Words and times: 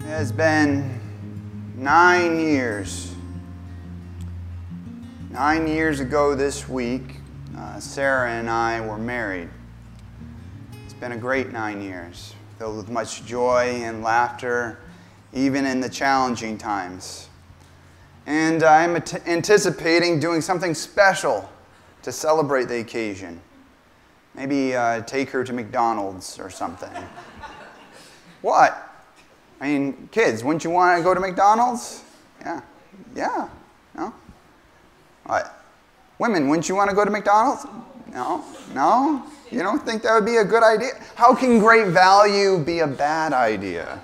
It 0.00 0.06
has 0.06 0.32
been 0.32 1.00
nine 1.76 2.40
years. 2.40 3.14
Nine 5.30 5.66
years 5.66 6.00
ago 6.00 6.34
this 6.34 6.68
week, 6.68 7.16
uh, 7.58 7.78
Sarah 7.78 8.30
and 8.30 8.48
I 8.48 8.80
were 8.80 8.96
married. 8.96 9.50
It's 10.84 10.94
been 10.94 11.12
a 11.12 11.16
great 11.18 11.52
nine 11.52 11.82
years, 11.82 12.34
filled 12.58 12.76
with 12.76 12.88
much 12.88 13.26
joy 13.26 13.82
and 13.82 14.02
laughter, 14.02 14.78
even 15.32 15.66
in 15.66 15.80
the 15.80 15.88
challenging 15.88 16.56
times. 16.56 17.28
And 18.26 18.62
I'm 18.62 18.96
anticipating 19.26 20.18
doing 20.18 20.40
something 20.40 20.74
special 20.74 21.48
to 22.06 22.12
celebrate 22.12 22.68
the 22.68 22.78
occasion. 22.78 23.40
Maybe 24.36 24.76
uh, 24.76 25.02
take 25.02 25.28
her 25.30 25.42
to 25.42 25.52
McDonald's 25.52 26.38
or 26.38 26.50
something. 26.50 26.88
what? 28.42 28.92
I 29.60 29.66
mean, 29.66 30.08
kids, 30.12 30.44
wouldn't 30.44 30.62
you 30.62 30.70
want 30.70 30.96
to 30.96 31.02
go 31.02 31.14
to 31.14 31.18
McDonald's? 31.18 32.04
Yeah. 32.40 32.60
Yeah. 33.16 33.48
No? 33.96 34.14
What? 35.24 35.64
Women, 36.20 36.46
wouldn't 36.46 36.68
you 36.68 36.76
want 36.76 36.90
to 36.90 36.94
go 36.94 37.04
to 37.04 37.10
McDonald's? 37.10 37.66
No? 38.12 38.44
No? 38.72 39.24
You 39.50 39.64
don't 39.64 39.84
think 39.84 40.04
that 40.04 40.14
would 40.14 40.26
be 40.26 40.36
a 40.36 40.44
good 40.44 40.62
idea? 40.62 40.90
How 41.16 41.34
can 41.34 41.58
great 41.58 41.88
value 41.88 42.56
be 42.60 42.78
a 42.80 42.86
bad 42.86 43.32
idea? 43.32 44.00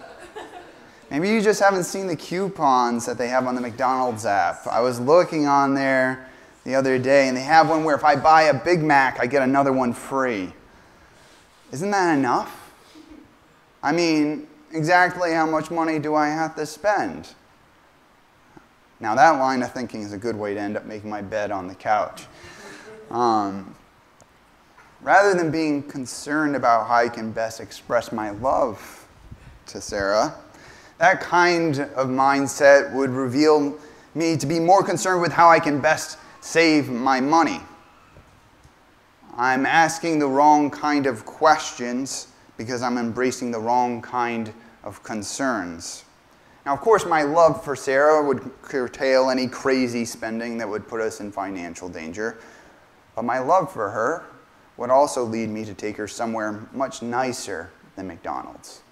Maybe 1.08 1.28
you 1.28 1.40
just 1.40 1.60
haven't 1.60 1.84
seen 1.84 2.08
the 2.08 2.16
coupons 2.16 3.06
that 3.06 3.16
they 3.16 3.28
have 3.28 3.46
on 3.46 3.54
the 3.54 3.60
McDonald's 3.60 4.26
app. 4.26 4.66
I 4.66 4.80
was 4.80 4.98
looking 4.98 5.46
on 5.46 5.74
there 5.74 6.31
the 6.64 6.74
other 6.74 6.98
day, 6.98 7.28
and 7.28 7.36
they 7.36 7.42
have 7.42 7.68
one 7.68 7.84
where 7.84 7.96
if 7.96 8.04
I 8.04 8.16
buy 8.16 8.42
a 8.42 8.54
Big 8.54 8.82
Mac, 8.82 9.18
I 9.20 9.26
get 9.26 9.42
another 9.42 9.72
one 9.72 9.92
free. 9.92 10.52
Isn't 11.72 11.90
that 11.90 12.16
enough? 12.16 12.72
I 13.82 13.92
mean, 13.92 14.46
exactly 14.72 15.32
how 15.32 15.46
much 15.46 15.70
money 15.70 15.98
do 15.98 16.14
I 16.14 16.28
have 16.28 16.54
to 16.56 16.66
spend? 16.66 17.34
Now, 19.00 19.16
that 19.16 19.30
line 19.30 19.62
of 19.62 19.72
thinking 19.72 20.02
is 20.02 20.12
a 20.12 20.18
good 20.18 20.36
way 20.36 20.54
to 20.54 20.60
end 20.60 20.76
up 20.76 20.84
making 20.84 21.10
my 21.10 21.22
bed 21.22 21.50
on 21.50 21.66
the 21.66 21.74
couch. 21.74 22.26
Um, 23.10 23.74
rather 25.00 25.34
than 25.34 25.50
being 25.50 25.82
concerned 25.82 26.54
about 26.54 26.86
how 26.86 26.94
I 26.94 27.08
can 27.08 27.32
best 27.32 27.60
express 27.60 28.12
my 28.12 28.30
love 28.30 29.08
to 29.66 29.80
Sarah, 29.80 30.34
that 30.98 31.20
kind 31.20 31.80
of 31.80 32.06
mindset 32.08 32.92
would 32.92 33.10
reveal 33.10 33.76
me 34.14 34.36
to 34.36 34.46
be 34.46 34.60
more 34.60 34.84
concerned 34.84 35.20
with 35.20 35.32
how 35.32 35.48
I 35.48 35.58
can 35.58 35.80
best 35.80 36.18
save 36.42 36.90
my 36.90 37.20
money. 37.20 37.60
I'm 39.36 39.64
asking 39.64 40.18
the 40.18 40.26
wrong 40.26 40.70
kind 40.70 41.06
of 41.06 41.24
questions 41.24 42.26
because 42.58 42.82
I'm 42.82 42.98
embracing 42.98 43.50
the 43.50 43.60
wrong 43.60 44.02
kind 44.02 44.52
of 44.84 45.02
concerns. 45.02 46.04
Now, 46.66 46.74
of 46.74 46.80
course, 46.80 47.06
my 47.06 47.22
love 47.22 47.64
for 47.64 47.74
Sarah 47.74 48.22
would 48.24 48.50
curtail 48.60 49.30
any 49.30 49.48
crazy 49.48 50.04
spending 50.04 50.58
that 50.58 50.68
would 50.68 50.86
put 50.86 51.00
us 51.00 51.20
in 51.20 51.32
financial 51.32 51.88
danger. 51.88 52.38
But 53.14 53.24
my 53.24 53.38
love 53.38 53.72
for 53.72 53.90
her 53.90 54.24
would 54.76 54.90
also 54.90 55.24
lead 55.24 55.48
me 55.48 55.64
to 55.64 55.74
take 55.74 55.96
her 55.96 56.08
somewhere 56.08 56.68
much 56.72 57.02
nicer 57.02 57.70
than 57.96 58.08
McDonald's, 58.08 58.82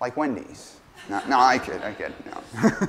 like 0.00 0.16
Wendy's. 0.16 0.78
No, 1.08 1.22
no 1.28 1.38
I 1.38 1.58
kid, 1.58 1.82
I 1.82 1.92
kid. 1.92 2.12
No. 2.26 2.68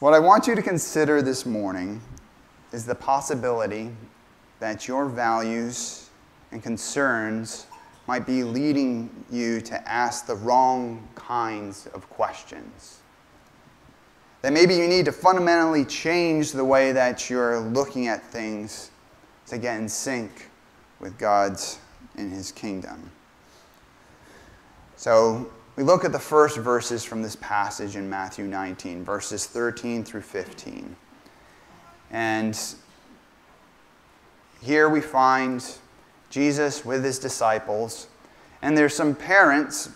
what 0.00 0.14
I 0.14 0.18
want 0.18 0.46
you 0.46 0.54
to 0.54 0.62
consider 0.62 1.22
this 1.22 1.44
morning 1.44 2.00
is 2.72 2.84
the 2.84 2.94
possibility 2.94 3.90
that 4.60 4.88
your 4.88 5.06
values 5.06 6.10
and 6.52 6.62
concerns 6.62 7.66
might 8.06 8.26
be 8.26 8.42
leading 8.42 9.10
you 9.30 9.60
to 9.60 9.88
ask 9.88 10.26
the 10.26 10.34
wrong 10.34 11.06
kinds 11.14 11.86
of 11.88 12.08
questions. 12.10 13.00
That 14.42 14.52
maybe 14.52 14.74
you 14.74 14.88
need 14.88 15.04
to 15.04 15.12
fundamentally 15.12 15.84
change 15.84 16.52
the 16.52 16.64
way 16.64 16.92
that 16.92 17.28
you're 17.28 17.60
looking 17.60 18.06
at 18.06 18.24
things 18.24 18.90
to 19.46 19.58
get 19.58 19.78
in 19.78 19.88
sync 19.88 20.48
with 21.00 21.18
God's 21.18 21.78
and 22.16 22.32
His 22.32 22.52
kingdom. 22.52 23.10
So 24.96 25.50
we 25.76 25.82
look 25.82 26.04
at 26.04 26.12
the 26.12 26.18
first 26.18 26.56
verses 26.56 27.04
from 27.04 27.22
this 27.22 27.36
passage 27.36 27.94
in 27.94 28.08
Matthew 28.08 28.46
19, 28.46 29.04
verses 29.04 29.46
13 29.46 30.02
through 30.02 30.22
15. 30.22 30.96
And 32.10 32.58
here 34.60 34.88
we 34.88 35.00
find 35.00 35.64
Jesus 36.30 36.84
with 36.84 37.04
his 37.04 37.18
disciples, 37.18 38.08
and 38.62 38.76
there's 38.76 38.94
some 38.94 39.14
parents 39.14 39.90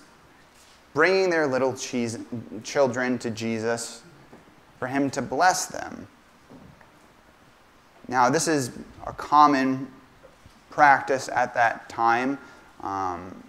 bringing 0.95 1.31
their 1.31 1.47
little 1.47 1.75
cheese, 1.75 2.19
children 2.63 3.19
to 3.19 3.31
Jesus 3.31 4.03
for 4.79 4.87
him 4.87 5.11
to 5.11 5.23
bless 5.23 5.67
them. 5.67 6.07
Now, 8.09 8.29
this 8.29 8.49
is 8.49 8.73
a 9.07 9.13
common 9.13 9.89
practice 10.71 11.29
at 11.29 11.55
that 11.55 11.89
time. 11.89 12.39
Um, 12.83 13.43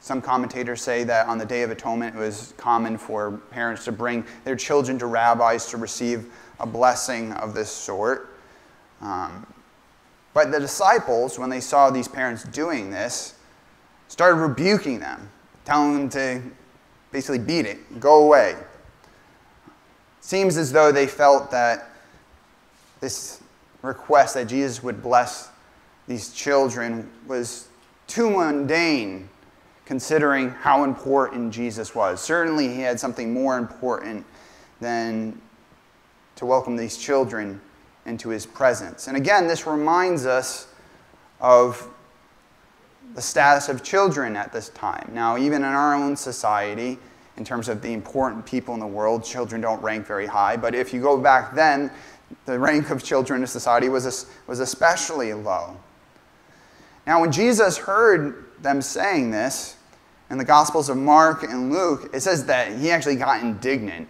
some 0.00 0.20
commentators 0.20 0.82
say 0.82 1.04
that 1.04 1.26
on 1.26 1.38
the 1.38 1.44
Day 1.44 1.62
of 1.62 1.70
Atonement, 1.70 2.16
it 2.16 2.18
was 2.18 2.54
common 2.56 2.98
for 2.98 3.32
parents 3.50 3.84
to 3.86 3.92
bring 3.92 4.24
their 4.44 4.56
children 4.56 4.98
to 4.98 5.06
rabbis 5.06 5.66
to 5.70 5.76
receive 5.76 6.30
a 6.60 6.66
blessing 6.66 7.32
of 7.32 7.54
this 7.54 7.70
sort. 7.70 8.34
Um, 9.00 9.46
but 10.34 10.52
the 10.52 10.60
disciples, 10.60 11.38
when 11.38 11.50
they 11.50 11.60
saw 11.60 11.90
these 11.90 12.08
parents 12.08 12.44
doing 12.44 12.90
this, 12.90 13.34
started 14.08 14.36
rebuking 14.36 15.00
them, 15.00 15.30
telling 15.64 15.94
them 15.94 16.08
to 16.10 16.42
basically 17.10 17.38
beat 17.38 17.66
it, 17.66 18.00
go 18.00 18.24
away. 18.24 18.54
Seems 20.20 20.56
as 20.56 20.72
though 20.72 20.92
they 20.92 21.06
felt 21.06 21.50
that 21.52 21.90
this 23.00 23.40
request 23.82 24.34
that 24.34 24.46
Jesus 24.46 24.82
would 24.82 25.02
bless 25.02 25.50
these 26.08 26.32
children 26.32 27.10
was 27.26 27.68
too 28.06 28.30
mundane 28.30 29.28
considering 29.84 30.50
how 30.50 30.84
important 30.84 31.52
Jesus 31.52 31.94
was. 31.94 32.20
Certainly, 32.20 32.68
he 32.68 32.80
had 32.80 32.98
something 32.98 33.32
more 33.32 33.56
important 33.56 34.26
than 34.80 35.40
to 36.36 36.46
welcome 36.46 36.76
these 36.76 36.96
children 36.96 37.60
into 38.06 38.28
his 38.28 38.46
presence. 38.46 39.08
And 39.08 39.16
again, 39.16 39.46
this 39.46 39.66
reminds 39.66 40.26
us 40.26 40.68
of 41.40 41.88
the 43.14 43.22
status 43.22 43.68
of 43.68 43.82
children 43.82 44.36
at 44.36 44.52
this 44.52 44.68
time. 44.70 45.10
Now, 45.12 45.38
even 45.38 45.62
in 45.62 45.68
our 45.68 45.94
own 45.94 46.16
society, 46.16 46.98
in 47.36 47.44
terms 47.44 47.68
of 47.68 47.82
the 47.82 47.92
important 47.92 48.46
people 48.46 48.74
in 48.74 48.80
the 48.80 48.86
world, 48.86 49.24
children 49.24 49.60
don't 49.60 49.82
rank 49.82 50.06
very 50.06 50.26
high. 50.26 50.56
But 50.56 50.74
if 50.74 50.92
you 50.92 51.00
go 51.00 51.18
back 51.18 51.54
then, 51.54 51.90
the 52.44 52.58
rank 52.58 52.90
of 52.90 53.02
children 53.02 53.40
in 53.42 53.46
society 53.46 53.88
was, 53.88 54.26
was 54.46 54.60
especially 54.60 55.32
low. 55.34 55.76
Now, 57.06 57.20
when 57.20 57.30
Jesus 57.30 57.76
heard 57.76 58.46
them 58.62 58.82
saying 58.82 59.30
this, 59.30 59.76
in 60.28 60.38
the 60.38 60.44
Gospels 60.44 60.88
of 60.88 60.96
Mark 60.96 61.44
and 61.44 61.72
Luke, 61.72 62.10
it 62.12 62.20
says 62.20 62.46
that 62.46 62.76
he 62.78 62.90
actually 62.90 63.16
got 63.16 63.42
indignant. 63.42 64.08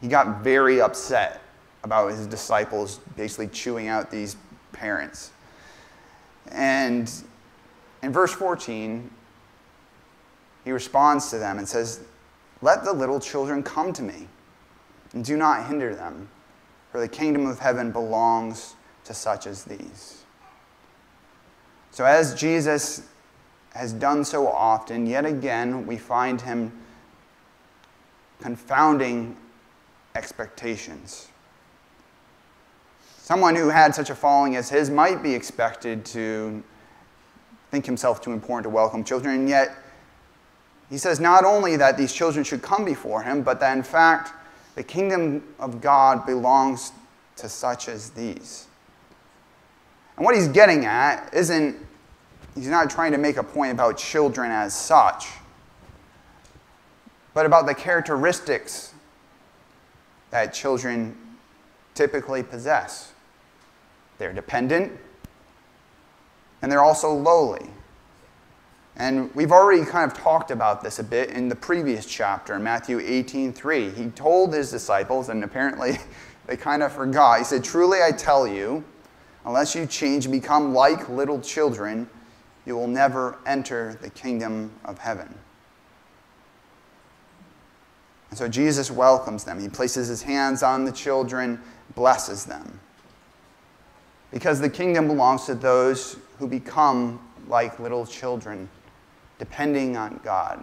He 0.00 0.08
got 0.08 0.42
very 0.42 0.80
upset 0.80 1.40
about 1.82 2.10
his 2.10 2.26
disciples 2.26 3.00
basically 3.16 3.48
chewing 3.48 3.88
out 3.88 4.10
these 4.10 4.36
parents. 4.72 5.30
And 6.50 7.10
in 8.02 8.12
verse 8.12 8.32
14, 8.32 9.10
he 10.64 10.72
responds 10.72 11.30
to 11.30 11.38
them 11.38 11.58
and 11.58 11.68
says, 11.68 12.00
Let 12.62 12.84
the 12.84 12.92
little 12.92 13.20
children 13.20 13.62
come 13.62 13.92
to 13.94 14.02
me, 14.02 14.28
and 15.12 15.24
do 15.24 15.36
not 15.36 15.66
hinder 15.66 15.94
them, 15.94 16.28
for 16.92 17.00
the 17.00 17.08
kingdom 17.08 17.46
of 17.46 17.58
heaven 17.58 17.90
belongs 17.90 18.74
to 19.04 19.14
such 19.14 19.46
as 19.46 19.64
these. 19.64 20.24
So, 21.90 22.04
as 22.04 22.34
Jesus 22.34 23.02
has 23.74 23.92
done 23.92 24.24
so 24.24 24.46
often, 24.46 25.06
yet 25.06 25.24
again 25.24 25.86
we 25.86 25.96
find 25.96 26.40
him 26.40 26.72
confounding 28.40 29.36
expectations. 30.18 31.28
Someone 33.18 33.54
who 33.54 33.68
had 33.68 33.94
such 33.94 34.10
a 34.10 34.16
following 34.16 34.56
as 34.56 34.68
his 34.68 34.90
might 34.90 35.22
be 35.22 35.32
expected 35.32 36.04
to 36.06 36.62
think 37.70 37.86
himself 37.86 38.20
too 38.20 38.32
important 38.32 38.64
to 38.64 38.70
welcome 38.70 39.04
children, 39.04 39.36
and 39.36 39.48
yet 39.48 39.76
he 40.90 40.98
says 40.98 41.20
not 41.20 41.44
only 41.44 41.76
that 41.76 41.96
these 41.96 42.12
children 42.12 42.44
should 42.44 42.62
come 42.62 42.84
before 42.84 43.22
him, 43.22 43.42
but 43.42 43.60
that 43.60 43.76
in 43.76 43.84
fact 43.84 44.32
the 44.74 44.82
kingdom 44.82 45.42
of 45.60 45.80
God 45.80 46.26
belongs 46.26 46.90
to 47.36 47.48
such 47.48 47.88
as 47.88 48.10
these. 48.10 48.66
And 50.16 50.24
what 50.24 50.34
he's 50.34 50.48
getting 50.48 50.84
at 50.84 51.32
isn't, 51.32 51.76
he's 52.56 52.66
not 52.66 52.90
trying 52.90 53.12
to 53.12 53.18
make 53.18 53.36
a 53.36 53.44
point 53.44 53.70
about 53.70 53.98
children 53.98 54.50
as 54.50 54.74
such, 54.74 55.28
but 57.34 57.46
about 57.46 57.66
the 57.66 57.74
characteristics 57.74 58.94
that 60.30 60.52
children 60.52 61.16
typically 61.94 62.42
possess. 62.42 63.12
they're 64.18 64.32
dependent, 64.32 64.92
and 66.60 66.70
they're 66.70 66.82
also 66.82 67.12
lowly. 67.12 67.70
And 68.96 69.32
we've 69.34 69.52
already 69.52 69.84
kind 69.84 70.10
of 70.10 70.18
talked 70.18 70.50
about 70.50 70.82
this 70.82 70.98
a 70.98 71.04
bit 71.04 71.30
in 71.30 71.48
the 71.48 71.54
previous 71.54 72.04
chapter 72.04 72.58
Matthew 72.58 72.98
18:3. 72.98 73.94
He 73.94 74.10
told 74.10 74.52
his 74.52 74.70
disciples, 74.72 75.28
and 75.28 75.44
apparently 75.44 75.98
they 76.46 76.56
kind 76.56 76.82
of 76.82 76.92
forgot. 76.92 77.38
He 77.38 77.44
said, 77.44 77.62
Truly 77.62 78.02
I 78.02 78.10
tell 78.10 78.46
you, 78.46 78.82
unless 79.44 79.74
you 79.76 79.86
change 79.86 80.26
and 80.26 80.32
become 80.32 80.74
like 80.74 81.08
little 81.08 81.40
children, 81.40 82.10
you 82.66 82.76
will 82.76 82.88
never 82.88 83.38
enter 83.46 83.96
the 84.02 84.10
kingdom 84.10 84.72
of 84.84 84.98
heaven. 84.98 85.32
And 88.30 88.38
so 88.38 88.48
Jesus 88.48 88.90
welcomes 88.90 89.44
them. 89.44 89.60
He 89.60 89.68
places 89.68 90.08
his 90.08 90.22
hands 90.22 90.62
on 90.62 90.84
the 90.84 90.92
children, 90.92 91.60
blesses 91.94 92.44
them. 92.44 92.80
Because 94.30 94.60
the 94.60 94.68
kingdom 94.68 95.06
belongs 95.06 95.46
to 95.46 95.54
those 95.54 96.16
who 96.38 96.46
become 96.46 97.20
like 97.46 97.78
little 97.80 98.06
children 98.06 98.68
depending 99.38 99.96
on 99.96 100.20
God, 100.22 100.62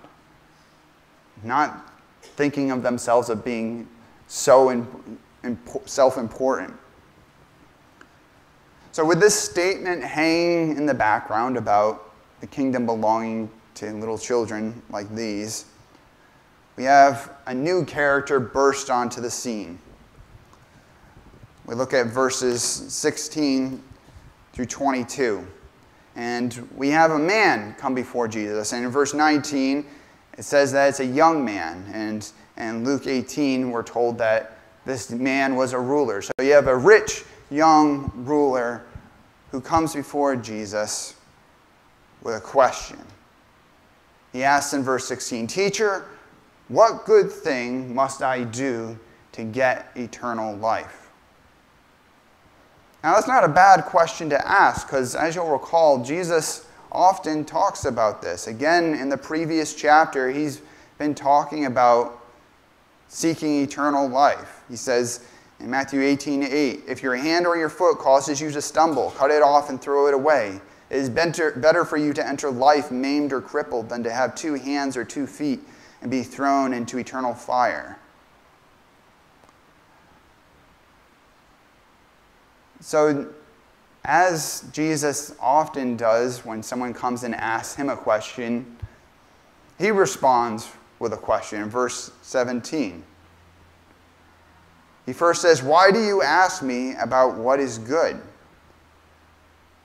not 1.44 1.92
thinking 2.22 2.72
of 2.72 2.84
themselves 2.84 3.30
as 3.30 3.40
being 3.40 3.88
so 4.28 4.86
self 5.86 6.18
important. 6.18 6.74
So, 8.92 9.04
with 9.04 9.20
this 9.20 9.36
statement 9.38 10.04
hanging 10.04 10.78
in 10.78 10.86
the 10.86 10.94
background 10.94 11.58
about 11.58 12.14
the 12.42 12.48
kingdom 12.48 12.86
belonging 12.86 13.50
to 13.76 13.92
little 13.92 14.18
children 14.18 14.82
like 14.90 15.14
these, 15.14 15.66
we 16.78 16.84
have 16.84 17.32
a 17.46 17.54
new 17.54 17.86
character 17.86 18.40
burst 18.40 18.90
onto 18.90 19.22
the 19.22 19.30
scene. 19.30 19.80
We 21.66 21.74
look 21.74 21.94
at 21.94 22.08
verses 22.08 22.62
16 22.62 23.82
through 24.54 24.66
22. 24.66 25.46
And 26.16 26.70
we 26.76 26.90
have 26.90 27.12
a 27.12 27.20
man 27.20 27.76
come 27.78 27.96
before 27.96 28.28
Jesus. 28.28 28.74
And 28.74 28.86
in 28.86 28.92
verse 28.92 29.14
19, 29.14 29.86
it 30.38 30.44
says 30.44 30.72
that 30.74 30.90
it's 30.90 31.00
a 31.00 31.06
young 31.06 31.44
man. 31.44 31.86
And 31.94 32.30
in 32.58 32.84
Luke 32.84 33.08
18, 33.08 33.72
we're 33.72 33.84
told 33.84 34.18
that 34.20 34.58
this 34.86 35.10
man 35.12 35.56
was 35.56 35.74
a 35.74 35.80
ruler. 35.80 36.22
So 36.22 36.32
you 36.40 36.54
have 36.54 36.68
a 36.68 36.78
rich 36.78 37.24
young 37.50 38.12
ruler 38.16 38.84
who 39.52 39.60
comes 39.60 39.94
before 39.96 40.36
Jesus 40.36 41.16
with 42.22 42.36
a 42.36 42.42
question. 42.42 43.00
He 44.32 44.44
asks 44.44 44.74
in 44.74 44.84
verse 44.84 45.08
16, 45.08 45.48
Teacher, 45.48 46.06
what 46.68 47.06
good 47.06 47.32
thing 47.32 47.94
must 47.94 48.22
I 48.22 48.44
do 48.44 48.98
to 49.34 49.44
get 49.44 49.92
eternal 49.96 50.56
life? 50.56 51.10
Now, 53.04 53.14
that's 53.14 53.28
not 53.28 53.44
a 53.44 53.50
bad 53.50 53.86
question 53.86 54.30
to 54.32 54.48
ask 54.48 54.88
because, 54.88 55.14
as 55.14 55.36
you'll 55.36 55.50
recall, 55.52 56.04
Jesus 56.04 56.66
often 56.92 57.46
talks 57.46 57.86
about 57.86 58.22
this. 58.22 58.48
Again, 58.48 58.96
in 58.96 59.10
the 59.10 59.18
previous 59.18 59.76
chapter, 59.76 60.32
he's 60.32 60.62
been 60.98 61.14
talking 61.14 61.66
about 61.66 62.20
seeking 63.08 63.62
eternal 63.62 64.08
life. 64.08 64.64
He 64.68 64.76
says 64.76 65.24
in 65.60 65.70
Matthew 65.70 66.02
18 66.02 66.44
8, 66.44 66.84
if 66.88 67.04
your 67.04 67.16
hand 67.16 67.46
or 67.46 67.58
your 67.58 67.70
foot 67.70 68.00
causes 68.00 68.42
you 68.42 68.50
to 68.50 68.62
stumble, 68.62 69.12
cut 69.12 69.30
it 69.30 69.44
off 69.44 69.70
and 69.70 69.80
throw 69.80 70.08
it 70.08 70.16
away. 70.16 70.60
It 70.90 70.98
is 70.98 71.10
better, 71.10 71.52
better 71.52 71.86
for 71.86 71.98
you 71.98 72.12
to 72.14 72.28
enter 72.28 72.50
life 72.50 72.90
maimed 72.90 73.34
or 73.34 73.42
crippled 73.42 73.90
than 73.90 74.02
to 74.04 74.12
have 74.12 74.34
two 74.34 74.56
hands 74.56 74.98
or 74.98 75.04
two 75.04 75.28
feet 75.28 75.60
and 76.02 76.12
be 76.12 76.24
thrown 76.24 76.74
into 76.74 76.98
eternal 76.98 77.34
fire. 77.34 77.98
So, 82.80 83.34
as 84.04 84.64
Jesus 84.72 85.36
often 85.40 85.98
does 85.98 86.46
when 86.46 86.62
someone 86.62 86.94
comes 86.94 87.24
and 87.24 87.34
asks 87.34 87.76
him 87.76 87.90
a 87.90 87.98
question, 87.98 88.78
he 89.80 89.90
responds 89.90 90.70
with 91.00 91.14
a 91.14 91.18
question 91.18 91.62
in 91.62 91.70
verse 91.70 92.12
17. 92.22 93.04
He 95.06 95.14
first 95.14 95.42
says, 95.42 95.64
Why 95.64 95.92
do 95.92 96.00
you 96.00 96.22
ask 96.22 96.64
me 96.64 96.96
about 96.96 97.36
what 97.36 97.60
is 97.60 97.78
good? 97.78 98.22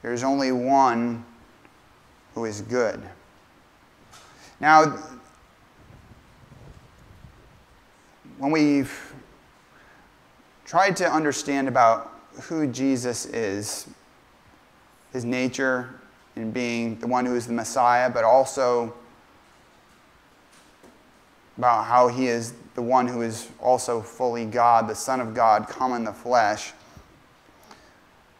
There's 0.02 0.22
only 0.22 0.52
one 0.52 1.24
who 2.34 2.44
is 2.44 2.62
good. 2.62 3.02
Now, 4.60 4.98
when 8.40 8.50
we've 8.52 9.14
tried 10.64 10.96
to 10.96 11.06
understand 11.06 11.68
about 11.68 12.10
who 12.44 12.66
Jesus 12.66 13.26
is, 13.26 13.86
his 15.12 15.26
nature 15.26 16.00
in 16.36 16.50
being 16.50 16.98
the 17.00 17.06
one 17.06 17.26
who 17.26 17.36
is 17.36 17.46
the 17.46 17.52
Messiah, 17.52 18.08
but 18.08 18.24
also 18.24 18.94
about 21.58 21.84
how 21.84 22.08
he 22.08 22.28
is 22.28 22.54
the 22.74 22.80
one 22.80 23.06
who 23.06 23.20
is 23.20 23.46
also 23.60 24.00
fully 24.00 24.46
God, 24.46 24.88
the 24.88 24.94
Son 24.94 25.20
of 25.20 25.34
God, 25.34 25.68
come 25.68 25.92
in 25.92 26.02
the 26.02 26.12
flesh. 26.12 26.72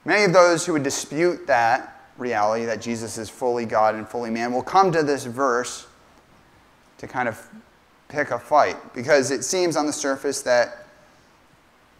Many 0.06 0.24
of 0.24 0.32
those 0.32 0.64
who 0.64 0.72
would 0.72 0.82
dispute 0.82 1.46
that 1.46 2.00
reality, 2.16 2.64
that 2.64 2.80
Jesus 2.80 3.18
is 3.18 3.28
fully 3.28 3.66
God 3.66 3.94
and 3.94 4.08
fully 4.08 4.30
man, 4.30 4.50
will 4.54 4.62
come 4.62 4.92
to 4.92 5.02
this 5.02 5.26
verse 5.26 5.86
to 6.96 7.06
kind 7.06 7.28
of 7.28 7.46
pick 8.10 8.30
a 8.30 8.38
fight 8.38 8.76
because 8.92 9.30
it 9.30 9.44
seems 9.44 9.76
on 9.76 9.86
the 9.86 9.92
surface 9.92 10.42
that 10.42 10.84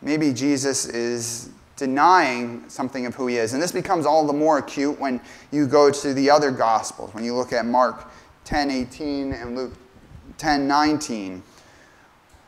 maybe 0.03 0.33
Jesus 0.33 0.87
is 0.87 1.51
denying 1.77 2.69
something 2.69 3.07
of 3.07 3.15
who 3.15 3.27
he 3.27 3.37
is. 3.37 3.55
And 3.55 3.63
this 3.63 3.73
becomes 3.73 4.05
all 4.05 4.27
the 4.27 4.33
more 4.33 4.59
acute 4.59 5.01
when 5.01 5.21
you 5.51 5.67
go 5.67 5.91
to 5.91 6.13
the 6.13 6.29
other 6.29 6.51
gospels, 6.51 7.15
when 7.15 7.25
you 7.25 7.35
look 7.35 7.53
at 7.53 7.65
Mark 7.65 8.11
10 8.45 8.71
18 8.71 9.33
and 9.33 9.57
Luke 9.57 9.73
10 10.37 10.67
19. 10.67 11.43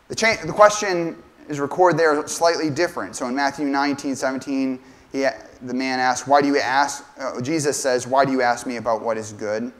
The, 0.08 0.14
cha- 0.14 0.44
the 0.44 0.52
question 0.52 1.16
is 1.48 1.60
recorded 1.60 1.98
there 1.98 2.26
slightly 2.28 2.68
different. 2.68 3.16
So 3.16 3.26
in 3.28 3.34
Matthew 3.34 3.66
19 3.66 4.16
17, 4.16 4.78
he, 5.12 5.26
the 5.62 5.74
man 5.74 5.98
asks, 5.98 6.26
Why 6.26 6.42
do 6.42 6.48
you 6.48 6.58
ask? 6.58 7.04
Uh, 7.18 7.40
Jesus 7.40 7.80
says, 7.80 8.06
Why 8.06 8.24
do 8.24 8.32
you 8.32 8.42
ask 8.42 8.66
me 8.66 8.76
about 8.76 9.02
what 9.02 9.16
is 9.16 9.32
good? 9.32 9.72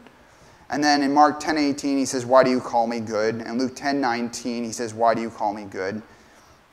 And 0.73 0.83
then 0.83 1.03
in 1.03 1.13
Mark 1.13 1.39
10 1.39 1.59
18, 1.59 1.99
he 1.99 2.07
says, 2.07 2.25
Why 2.25 2.43
do 2.43 2.51
you 2.51 2.59
call 2.59 2.87
me 2.87 2.99
good? 2.99 3.37
And 3.37 3.61
Luke 3.61 3.77
10 3.77 4.01
19, 4.01 4.65
he 4.65 4.73
says, 4.73 4.95
Why 4.95 5.15
do 5.15 5.21
you 5.21 5.31
call 5.31 5.53
me 5.53 5.65
good? 5.65 6.03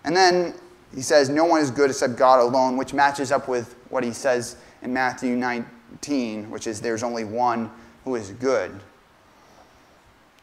And 0.06 0.16
then 0.16 0.54
he 0.96 1.02
says, 1.02 1.30
No 1.30 1.44
one 1.44 1.60
is 1.60 1.70
good 1.70 1.90
except 1.90 2.16
God 2.16 2.40
alone, 2.40 2.78
which 2.78 2.94
matches 2.94 3.30
up 3.30 3.50
with 3.50 3.76
what 3.90 4.06
he 4.06 4.14
says 4.14 4.56
in 4.82 4.94
Matthew 4.94 5.36
19, 5.36 6.50
which 6.50 6.66
is, 6.66 6.80
There's 6.80 7.04
only 7.04 7.26
one 7.26 7.70
who 8.06 8.16
is 8.16 8.32
good. 8.32 8.72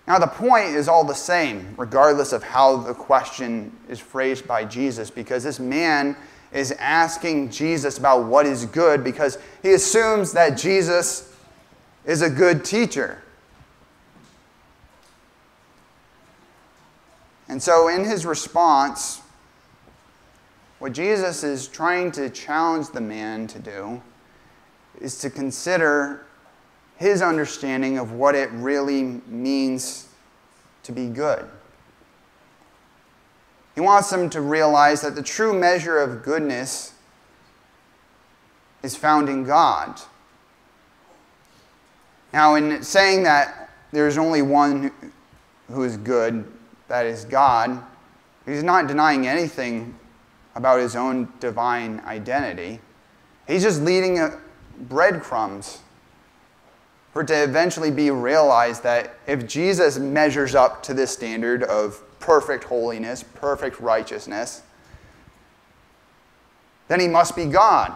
Now, 0.07 0.19
the 0.19 0.27
point 0.27 0.67
is 0.67 0.87
all 0.87 1.03
the 1.03 1.15
same, 1.15 1.75
regardless 1.79 2.33
of 2.33 2.43
how 2.43 2.77
the 2.77 2.95
question 2.95 3.77
is 3.89 3.99
phrased 3.99 4.47
by 4.47 4.67
Jesus, 4.67 5.11
because 5.11 5.43
this 5.43 5.59
man 5.59 6.15
is 6.53 6.73
asking 6.73 7.51
Jesus 7.51 7.99
about 7.99 8.27
what 8.27 8.47
is 8.47 8.67
good 8.67 9.03
because 9.03 9.39
he 9.63 9.73
assumes 9.73 10.33
that 10.33 10.57
Jesus 10.57 11.35
is 12.05 12.23
a 12.23 12.31
good 12.31 12.65
teacher. 12.65 13.23
And 17.49 17.63
so, 17.63 17.89
in 17.89 18.05
his 18.05 18.27
response, 18.27 19.23
what 20.79 20.93
Jesus 20.93 21.45
is 21.45 21.69
trying 21.69 22.13
to 22.13 22.29
challenge 22.29 22.89
the 22.91 23.01
man 23.01 23.47
to 23.49 23.59
do 23.59 24.03
is 25.01 25.19
to 25.21 25.31
consider 25.31 26.27
his 26.97 27.23
understanding 27.23 27.99
of 27.99 28.13
what 28.13 28.35
it 28.35 28.51
really 28.53 29.03
means 29.27 30.09
to 30.83 30.93
be 30.93 31.09
good. 31.09 31.47
He 33.75 33.81
wants 33.81 34.11
them 34.11 34.31
to 34.31 34.41
realize 34.41 35.03
that 35.03 35.15
the 35.15 35.23
true 35.23 35.59
measure 35.59 35.99
of 35.99 36.23
goodness 36.23 36.95
is 38.83 38.97
found 38.97 39.29
in 39.29 39.45
God. 39.45 40.01
Now, 42.33 42.55
in 42.55 42.83
saying 42.83 43.25
that 43.25 43.71
there's 43.93 44.19
only 44.19 44.43
one 44.43 44.91
who 45.69 45.83
is 45.85 45.97
good, 45.97 46.51
that 46.89 47.07
is 47.07 47.25
God, 47.25 47.83
he's 48.45 48.63
not 48.63 48.87
denying 48.87 49.27
anything 49.27 49.95
about 50.55 50.81
his 50.81 50.97
own 50.97 51.29
divine 51.41 52.01
identity. 52.07 52.81
He's 53.47 53.63
just 53.63 53.83
leading 53.83 54.19
uh, 54.19 54.37
breadcrumbs 54.81 55.81
for 57.13 57.23
it 57.23 57.29
to 57.29 57.43
eventually 57.43 57.91
be 57.91 58.11
realized 58.11 58.83
that 58.83 59.15
if 59.27 59.47
Jesus 59.47 59.99
measures 59.99 60.55
up 60.55 60.83
to 60.83 60.95
this 60.95 61.11
standard 61.11 61.63
of 61.63 62.03
perfect 62.21 62.65
holiness, 62.65 63.23
perfect 63.23 63.81
righteousness, 63.81 64.63
then 66.89 67.01
he 67.01 67.09
must 67.09 67.35
be 67.35 67.47
God. 67.47 67.93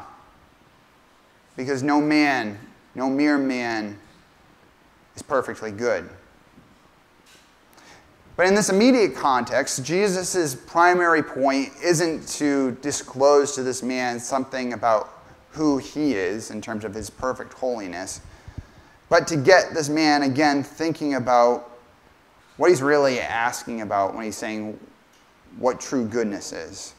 Because 1.56 1.82
no 1.82 2.00
man, 2.00 2.58
no 2.94 3.10
mere 3.10 3.38
man, 3.38 3.98
is 5.14 5.22
perfectly 5.22 5.70
good. 5.70 6.08
But 8.36 8.46
in 8.46 8.54
this 8.54 8.70
immediate 8.70 9.14
context, 9.14 9.84
Jesus' 9.84 10.54
primary 10.54 11.22
point 11.22 11.72
isn't 11.82 12.26
to 12.28 12.72
disclose 12.80 13.54
to 13.54 13.62
this 13.62 13.82
man 13.82 14.18
something 14.18 14.72
about 14.72 15.22
who 15.50 15.78
he 15.78 16.14
is 16.14 16.50
in 16.50 16.60
terms 16.60 16.84
of 16.84 16.94
his 16.94 17.10
perfect 17.10 17.52
holiness, 17.52 18.20
but 19.08 19.26
to 19.26 19.36
get 19.36 19.74
this 19.74 19.88
man 19.88 20.22
again 20.22 20.62
thinking 20.62 21.14
about 21.14 21.70
what 22.56 22.70
he's 22.70 22.82
really 22.82 23.20
asking 23.20 23.80
about 23.80 24.14
when 24.14 24.24
he's 24.24 24.36
saying 24.36 24.78
what 25.58 25.80
true 25.80 26.06
goodness 26.06 26.52
is. 26.52 26.94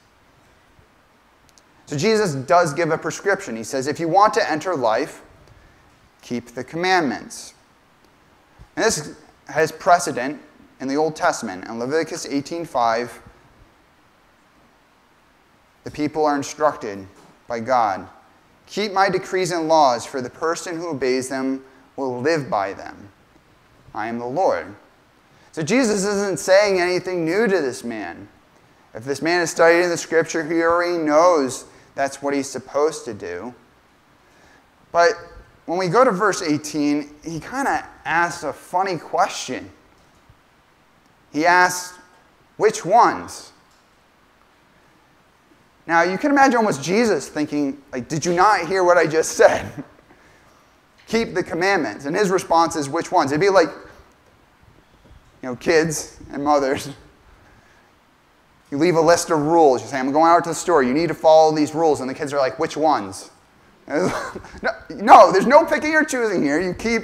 So 1.86 1.98
Jesus 1.98 2.36
does 2.36 2.74
give 2.74 2.92
a 2.92 2.98
prescription. 2.98 3.56
He 3.56 3.64
says, 3.64 3.88
if 3.88 4.00
you 4.00 4.08
want 4.08 4.34
to 4.36 4.52
enter 4.52 4.76
life, 4.76 5.22
keep 6.22 6.48
the 6.48 6.64
commandments. 6.64 7.54
And 8.76 8.86
this 8.86 9.16
has 9.48 9.72
precedent 9.72 10.42
in 10.82 10.88
the 10.88 10.98
Old 10.98 11.16
Testament. 11.16 11.66
In 11.68 11.80
Leviticus 11.80 12.26
18:5, 12.26 13.22
the 15.84 15.92
people 15.92 16.26
are 16.26 16.36
instructed 16.36 17.08
by 17.48 17.60
God, 17.60 18.08
keep 18.66 18.92
my 18.92 19.10
decrees 19.10 19.52
and 19.52 19.68
laws, 19.68 20.06
for 20.06 20.22
the 20.22 20.30
person 20.30 20.78
who 20.78 20.90
obeys 20.90 21.30
them 21.30 21.64
will 21.96 22.20
live 22.20 22.50
by 22.50 22.74
them. 22.74 23.12
I 23.94 24.08
am 24.08 24.20
the 24.20 24.26
Lord. 24.26 24.76
So 25.52 25.62
Jesus 25.62 26.06
isn't 26.06 26.40
saying 26.40 26.80
anything 26.80 27.26
new 27.26 27.48
to 27.48 27.62
this 27.62 27.84
man. 27.84 28.28
If 28.94 29.04
this 29.04 29.22
man 29.22 29.42
is 29.42 29.52
studying 29.52 29.90
the 29.90 29.98
scripture, 29.98 30.44
he 30.44 30.62
already 30.62 30.98
knows 30.98 31.66
that's 31.94 32.22
what 32.22 32.34
he's 32.34 32.50
supposed 32.50 33.06
to 33.06 33.14
do. 33.14 33.54
But 34.92 35.12
when 35.66 35.78
we 35.78 35.88
go 35.88 36.04
to 36.04 36.12
verse 36.12 36.42
18, 36.42 37.16
he 37.24 37.40
kind 37.40 37.68
of 37.68 37.84
asks 38.06 38.44
a 38.44 38.54
funny 38.54 38.98
question. 38.98 39.72
He 41.32 41.46
asks, 41.46 41.98
which 42.58 42.86
ones? 42.86 43.52
Now, 45.88 46.04
you 46.04 46.18
can 46.18 46.32
imagine 46.32 46.58
almost 46.58 46.84
Jesus 46.84 47.28
thinking, 47.28 47.82
like, 47.92 48.08
did 48.08 48.26
you 48.26 48.34
not 48.34 48.68
hear 48.68 48.84
what 48.84 48.98
I 48.98 49.08
just 49.08 49.34
said? 49.34 49.84
Keep 51.08 51.34
the 51.34 51.44
commandments. 51.44 52.06
And 52.06 52.16
his 52.16 52.30
response 52.30 52.76
is, 52.76 52.88
which 52.88 53.12
ones? 53.12 53.32
It'd 53.32 53.42
be 53.42 53.50
like, 53.50 53.70
you 55.42 55.50
know, 55.50 55.56
kids 55.56 56.20
and 56.32 56.44
mothers. 56.44 56.90
You 58.72 58.78
leave 58.78 58.96
a 58.96 59.02
list 59.02 59.32
of 59.32 59.38
rules. 59.38 59.82
You 59.82 59.90
say, 59.90 60.00
I'm 60.00 60.14
going 60.14 60.32
out 60.32 60.46
to 60.46 60.52
the 60.52 60.56
store. 60.56 60.82
You 60.82 60.94
need 60.94 61.10
to 61.10 61.14
follow 61.14 61.54
these 61.54 61.76
rules. 61.76 62.00
And 62.00 62.10
the 62.10 62.14
kids 62.14 62.32
are 62.32 62.38
like, 62.38 62.58
which 62.58 62.78
ones? 62.78 63.30
no, 63.90 65.32
there's 65.34 65.46
no 65.46 65.66
picking 65.66 65.94
or 65.94 66.06
choosing 66.06 66.42
here. 66.42 66.58
You 66.58 66.74
keep 66.74 67.04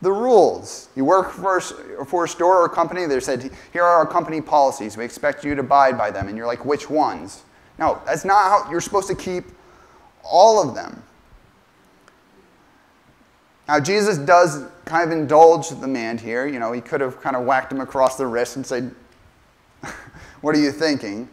the 0.00 0.12
rules. 0.12 0.88
You 0.94 1.04
work 1.04 1.32
for, 1.32 1.60
for 1.60 2.24
a 2.24 2.28
store 2.28 2.62
or 2.62 2.66
a 2.66 2.70
company, 2.70 3.06
they 3.06 3.20
said, 3.20 3.50
here 3.72 3.82
are 3.82 3.96
our 3.98 4.06
company 4.06 4.40
policies. 4.40 4.96
We 4.96 5.04
expect 5.04 5.44
you 5.44 5.54
to 5.54 5.60
abide 5.60 5.98
by 5.98 6.10
them. 6.10 6.28
And 6.28 6.36
you're 6.36 6.46
like, 6.46 6.64
which 6.64 6.88
ones? 6.88 7.42
No, 7.78 8.00
that's 8.06 8.24
not 8.24 8.36
how 8.36 8.70
you're 8.70 8.80
supposed 8.80 9.08
to 9.08 9.14
keep 9.14 9.44
all 10.22 10.66
of 10.66 10.74
them. 10.74 11.02
Now, 13.66 13.78
Jesus 13.78 14.16
does 14.18 14.64
kind 14.84 15.04
of 15.04 15.16
indulge 15.16 15.68
the 15.68 15.86
man 15.86 16.16
here. 16.16 16.46
You 16.46 16.58
know, 16.58 16.72
he 16.72 16.80
could 16.80 17.00
have 17.00 17.20
kind 17.20 17.36
of 17.36 17.44
whacked 17.44 17.70
him 17.70 17.80
across 17.80 18.16
the 18.16 18.26
wrist 18.26 18.56
and 18.56 18.64
said, 18.64 18.94
What 20.40 20.54
are 20.54 20.60
you 20.60 20.72
thinking? 20.72 21.28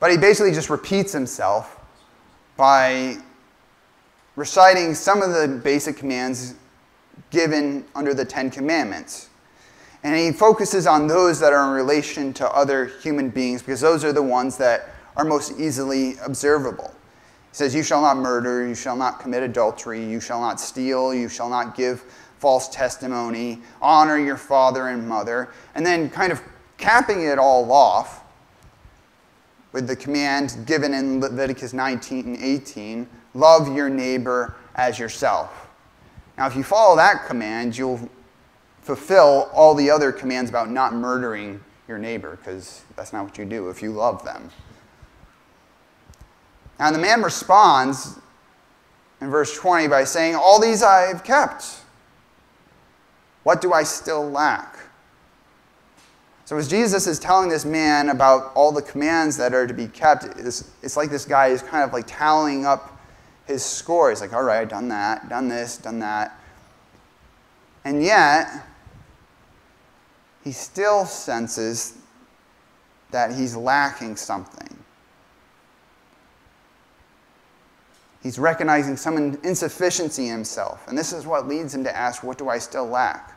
But 0.00 0.10
he 0.12 0.16
basically 0.16 0.52
just 0.52 0.70
repeats 0.70 1.12
himself 1.12 1.78
by 2.56 3.18
reciting 4.36 4.94
some 4.94 5.20
of 5.20 5.30
the 5.30 5.60
basic 5.62 5.96
commands 5.96 6.54
given 7.30 7.84
under 7.94 8.14
the 8.14 8.24
Ten 8.24 8.50
Commandments. 8.50 9.28
And 10.02 10.14
he 10.14 10.32
focuses 10.32 10.86
on 10.86 11.06
those 11.06 11.40
that 11.40 11.52
are 11.52 11.64
in 11.68 11.74
relation 11.74 12.32
to 12.34 12.48
other 12.50 12.86
human 12.86 13.30
beings 13.30 13.62
because 13.62 13.80
those 13.80 14.04
are 14.04 14.12
the 14.12 14.22
ones 14.22 14.56
that 14.58 14.90
are 15.16 15.24
most 15.24 15.58
easily 15.58 16.14
observable. 16.24 16.94
He 17.50 17.56
says, 17.56 17.74
You 17.74 17.82
shall 17.82 18.02
not 18.02 18.16
murder, 18.16 18.66
you 18.66 18.74
shall 18.74 18.96
not 18.96 19.20
commit 19.20 19.42
adultery, 19.42 20.04
you 20.04 20.20
shall 20.20 20.40
not 20.40 20.60
steal, 20.60 21.12
you 21.12 21.28
shall 21.28 21.48
not 21.48 21.76
give 21.76 22.02
false 22.38 22.68
testimony, 22.68 23.60
honor 23.82 24.16
your 24.16 24.36
father 24.36 24.88
and 24.88 25.08
mother. 25.08 25.48
And 25.74 25.84
then, 25.84 26.08
kind 26.08 26.30
of 26.30 26.40
capping 26.76 27.24
it 27.24 27.38
all 27.38 27.70
off 27.72 28.22
with 29.72 29.86
the 29.88 29.96
command 29.96 30.56
given 30.64 30.94
in 30.94 31.20
Leviticus 31.20 31.72
19 31.72 32.24
and 32.24 32.36
18 32.36 33.08
love 33.34 33.74
your 33.74 33.88
neighbor 33.88 34.54
as 34.74 34.98
yourself. 34.98 35.67
Now, 36.38 36.46
if 36.46 36.54
you 36.54 36.62
follow 36.62 36.94
that 36.96 37.26
command, 37.26 37.76
you'll 37.76 38.08
fulfill 38.80 39.50
all 39.52 39.74
the 39.74 39.90
other 39.90 40.12
commands 40.12 40.48
about 40.48 40.70
not 40.70 40.94
murdering 40.94 41.60
your 41.88 41.98
neighbor, 41.98 42.36
because 42.36 42.82
that's 42.94 43.12
not 43.12 43.24
what 43.24 43.36
you 43.36 43.44
do 43.44 43.68
if 43.70 43.82
you 43.82 43.90
love 43.90 44.24
them. 44.24 44.50
Now, 46.78 46.92
the 46.92 46.98
man 46.98 47.22
responds 47.22 48.20
in 49.20 49.30
verse 49.30 49.58
20 49.58 49.88
by 49.88 50.04
saying, 50.04 50.36
All 50.36 50.60
these 50.60 50.80
I 50.80 51.08
have 51.08 51.24
kept. 51.24 51.80
What 53.42 53.60
do 53.60 53.72
I 53.72 53.82
still 53.82 54.30
lack? 54.30 54.78
So, 56.44 56.56
as 56.56 56.68
Jesus 56.68 57.08
is 57.08 57.18
telling 57.18 57.48
this 57.48 57.64
man 57.64 58.10
about 58.10 58.52
all 58.54 58.70
the 58.70 58.82
commands 58.82 59.36
that 59.38 59.54
are 59.54 59.66
to 59.66 59.74
be 59.74 59.88
kept, 59.88 60.24
it's, 60.38 60.70
it's 60.82 60.96
like 60.96 61.10
this 61.10 61.24
guy 61.24 61.48
is 61.48 61.62
kind 61.62 61.82
of 61.82 61.92
like 61.92 62.04
tallying 62.06 62.64
up 62.64 62.97
his 63.48 63.64
score. 63.64 64.10
He's 64.10 64.20
like, 64.20 64.32
all 64.32 64.42
right, 64.42 64.60
I've 64.60 64.68
done 64.68 64.88
that, 64.88 65.28
done 65.28 65.48
this, 65.48 65.78
done 65.78 65.98
that. 65.98 66.38
And 67.84 68.02
yet, 68.02 68.48
he 70.44 70.52
still 70.52 71.04
senses 71.04 71.94
that 73.10 73.34
he's 73.34 73.56
lacking 73.56 74.16
something. 74.16 74.76
He's 78.22 78.38
recognizing 78.38 78.96
some 78.96 79.38
insufficiency 79.42 80.26
in 80.26 80.32
himself. 80.32 80.86
And 80.88 80.98
this 80.98 81.12
is 81.12 81.26
what 81.26 81.48
leads 81.48 81.74
him 81.74 81.84
to 81.84 81.96
ask, 81.96 82.22
What 82.22 82.36
do 82.36 82.48
I 82.48 82.58
still 82.58 82.86
lack? 82.86 83.34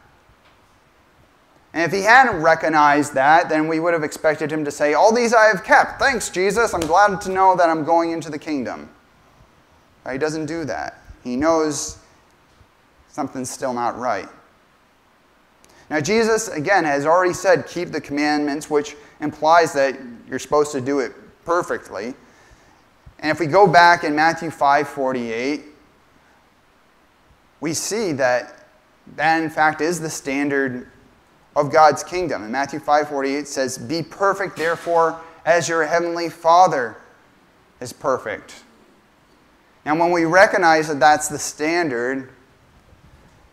And 1.74 1.84
if 1.84 1.94
he 1.94 2.02
hadn't 2.02 2.42
recognized 2.42 3.14
that, 3.14 3.48
then 3.48 3.70
we 3.70 3.80
would 3.80 3.94
have 3.94 4.04
expected 4.04 4.52
him 4.52 4.66
to 4.66 4.72
say, 4.72 4.94
All 4.94 5.14
these 5.14 5.34
I 5.34 5.46
have 5.46 5.64
kept. 5.64 6.00
Thanks, 6.00 6.30
Jesus. 6.30 6.74
I'm 6.74 6.82
glad 6.82 7.22
to 7.22 7.32
know 7.32 7.56
that 7.56 7.70
I'm 7.70 7.86
going 7.86 8.12
into 8.12 8.30
the 8.30 8.40
kingdom. 8.40 8.90
He 10.10 10.18
doesn't 10.18 10.46
do 10.46 10.66
that. 10.66 11.02
He 11.24 11.36
knows 11.36 11.98
something's 13.10 13.50
still 13.50 13.74
not 13.74 13.98
right. 13.98 14.28
Now, 15.90 16.00
Jesus, 16.00 16.48
again, 16.48 16.86
has 16.86 17.06
already 17.06 17.34
said, 17.34 17.68
keep 17.68 17.90
the 17.90 18.00
commandments, 18.00 18.70
which 18.70 18.96
implies 19.20 19.74
that 19.74 20.00
you're 20.28 20.40
supposed 20.40 20.72
to 20.72 20.82
do 20.82 21.00
it 21.00 21.12
perfectly. 21.44 22.14
And 23.20 23.30
if 23.30 23.40
we 23.40 23.46
go 23.46 23.68
back 23.68 24.04
in 24.04 24.16
Matthew 24.16 24.50
5 24.50 24.88
48, 24.88 25.64
we 27.60 27.74
see 27.74 28.14
that 28.14 28.62
that, 29.16 29.44
in 29.44 29.50
fact, 29.50 29.82
is 29.82 30.00
the 30.00 30.10
standard 30.10 30.90
of 31.56 31.72
God's 31.72 32.04
kingdom. 32.04 32.44
In 32.44 32.52
Matthew 32.52 32.80
5 32.80 33.10
48 33.10 33.48
says, 33.48 33.78
Be 33.78 34.02
perfect, 34.02 34.56
therefore, 34.58 35.20
as 35.46 35.68
your 35.68 35.86
heavenly 35.86 36.30
Father 36.30 36.98
is 37.80 37.92
perfect. 37.92 38.64
And 39.86 40.00
when 40.00 40.12
we 40.12 40.26
recognize 40.26 40.88
that 40.88 41.00
that's 41.00 41.28
the 41.28 41.40
standard, 41.40 42.30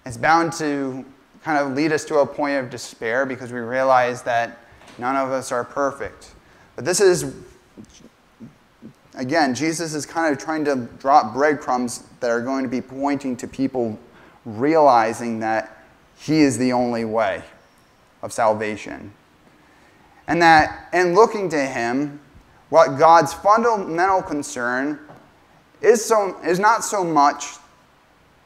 it's 0.04 0.16
bound 0.16 0.52
to 0.54 1.04
kind 1.42 1.58
of 1.58 1.74
lead 1.74 1.92
us 1.92 2.04
to 2.06 2.18
a 2.18 2.26
point 2.26 2.58
of 2.62 2.70
despair 2.70 3.24
because 3.24 3.52
we 3.52 3.60
realize 3.60 4.22
that 4.22 4.58
none 4.98 5.16
of 5.16 5.30
us 5.30 5.52
are 5.52 5.64
perfect. 5.64 6.32
But 6.76 6.84
this 6.84 7.00
is, 7.00 7.34
again, 9.14 9.54
Jesus 9.54 9.94
is 9.94 10.04
kind 10.04 10.32
of 10.32 10.42
trying 10.42 10.64
to 10.66 10.76
drop 10.98 11.32
breadcrumbs 11.32 12.04
that 12.20 12.30
are 12.30 12.40
going 12.40 12.62
to 12.64 12.68
be 12.68 12.80
pointing 12.80 13.36
to 13.38 13.48
people 13.48 13.98
realizing 14.44 15.40
that 15.40 15.84
He 16.18 16.40
is 16.40 16.58
the 16.58 16.72
only 16.72 17.04
way 17.04 17.42
of 18.22 18.32
salvation. 18.32 19.12
And 20.26 20.42
that 20.42 20.88
in 20.92 21.14
looking 21.14 21.48
to 21.50 21.60
Him, 21.66 22.20
what 22.68 22.98
God's 22.98 23.32
fundamental 23.32 24.22
concern 24.22 24.98
is, 25.80 26.04
so, 26.04 26.36
is 26.44 26.58
not 26.58 26.84
so 26.84 27.04
much 27.04 27.56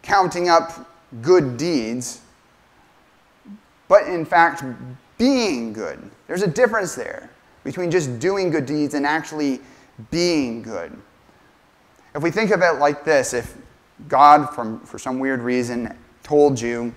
counting 0.03 0.49
up 0.49 0.89
good 1.21 1.57
deeds, 1.57 2.21
but 3.89 4.07
in 4.07 4.25
fact 4.25 4.65
being 5.19 5.73
good. 5.73 6.11
There's 6.27 6.43
a 6.43 6.49
difference 6.49 6.95
there 6.95 7.31
between 7.65 7.91
just 7.91 8.19
doing 8.19 8.51
good 8.51 8.67
deeds 8.67 8.95
and 8.95 9.07
actually 9.07 9.61
being 10.11 10.63
good. 10.63 10.97
If 12.15 12.23
we 12.23 12.31
think 12.31 12.51
of 12.51 12.61
it 12.63 12.79
like 12.79 13.05
this, 13.05 13.33
if 13.33 13.57
God, 14.09 14.47
from, 14.55 14.81
for 14.81 14.99
some 14.99 15.19
weird 15.19 15.41
reason, 15.41 15.97
told 16.23 16.61
you, 16.61 16.95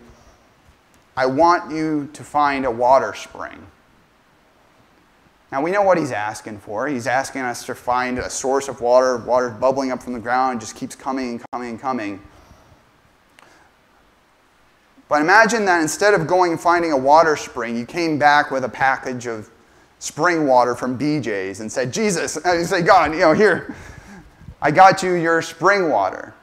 I 1.16 1.26
want 1.26 1.72
you 1.72 2.10
to 2.14 2.24
find 2.24 2.66
a 2.66 2.72
water 2.72 3.14
spring 3.14 3.66
now 5.56 5.62
we 5.62 5.72
know 5.72 5.84
what 5.84 5.98
he's 5.98 6.12
asking 6.12 6.60
for. 6.60 6.86
He's 6.86 7.08
asking 7.08 7.40
us 7.44 7.66
to 7.68 7.76
find 7.76 8.20
a 8.20 8.30
source 8.30 8.68
of 8.68 8.82
water, 8.82 9.16
water 9.16 9.50
bubbling 9.50 9.90
up 9.90 10.04
from 10.04 10.12
the 10.12 10.20
ground, 10.20 10.60
just 10.60 10.76
keeps 10.76 10.98
coming 10.98 11.30
and 11.30 11.46
coming 11.50 11.70
and 11.70 11.80
coming. 11.80 12.22
But 15.08 15.22
imagine 15.22 15.64
that 15.64 15.82
instead 15.82 16.14
of 16.14 16.28
going 16.28 16.52
and 16.52 16.60
finding 16.60 16.92
a 16.92 16.98
water 16.98 17.38
spring, 17.38 17.78
you 17.78 17.86
came 17.86 18.20
back 18.20 18.52
with 18.52 18.66
a 18.66 18.70
package 18.70 19.28
of 19.28 19.50
spring 20.00 20.46
water 20.46 20.76
from 20.76 21.00
BJ's 21.00 21.62
and 21.62 21.72
said, 21.72 21.94
Jesus, 21.94 22.36
and 22.46 22.60
you 22.60 22.66
say, 22.66 22.82
God, 22.82 23.14
you 23.14 23.20
know, 23.20 23.32
here, 23.32 23.78
I 24.62 24.72
got 24.72 25.04
you 25.04 25.14
your 25.14 25.42
spring 25.42 25.88
water. 25.88 26.34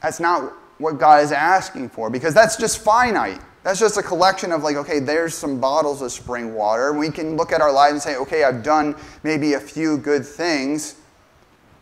That's 0.00 0.20
not 0.20 0.54
what 0.78 0.98
God 0.98 1.22
is 1.22 1.32
asking 1.32 1.90
for 1.90 2.08
because 2.08 2.32
that's 2.32 2.56
just 2.56 2.78
finite. 2.78 3.42
That's 3.64 3.80
just 3.80 3.96
a 3.96 4.02
collection 4.02 4.52
of, 4.52 4.62
like, 4.62 4.76
okay, 4.76 5.00
there's 5.00 5.34
some 5.34 5.58
bottles 5.58 6.02
of 6.02 6.12
spring 6.12 6.54
water. 6.54 6.92
We 6.92 7.10
can 7.10 7.36
look 7.36 7.50
at 7.50 7.62
our 7.62 7.72
lives 7.72 7.94
and 7.94 8.02
say, 8.02 8.16
okay, 8.16 8.44
I've 8.44 8.62
done 8.62 8.94
maybe 9.22 9.54
a 9.54 9.60
few 9.60 9.96
good 9.96 10.24
things, 10.24 10.96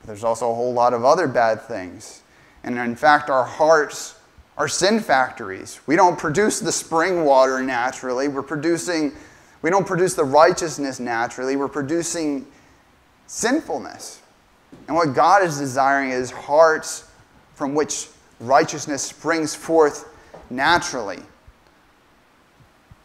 but 0.01 0.07
there's 0.07 0.23
also 0.23 0.51
a 0.51 0.55
whole 0.55 0.73
lot 0.73 0.95
of 0.95 1.05
other 1.05 1.27
bad 1.27 1.61
things. 1.61 2.23
And 2.63 2.79
in 2.79 2.95
fact, 2.95 3.31
our 3.31 3.43
hearts 3.43 4.15
are 4.57 4.69
sin 4.69 5.01
factories. 5.01 5.81
We 5.87 5.97
don't 5.97 6.17
produce 6.17 6.61
the 6.61 6.71
spring 6.71 7.25
water 7.25 7.61
naturally. 7.61 8.29
We're 8.29 8.43
producing, 8.43 9.13
we 9.63 9.71
don't 9.71 9.87
produce 9.87 10.15
the 10.15 10.25
righteousness 10.25 11.01
naturally. 11.01 11.57
We're 11.57 11.67
producing 11.67 12.47
sinfulness. 13.27 14.21
And 14.87 14.97
what 14.97 15.15
God 15.15 15.43
is 15.43 15.59
desiring 15.59 16.11
is 16.11 16.31
hearts 16.31 17.11
from 17.55 17.75
which 17.75 18.09
righteousness 18.39 19.03
springs 19.03 19.53
forth 19.53 20.09
naturally. 20.49 21.19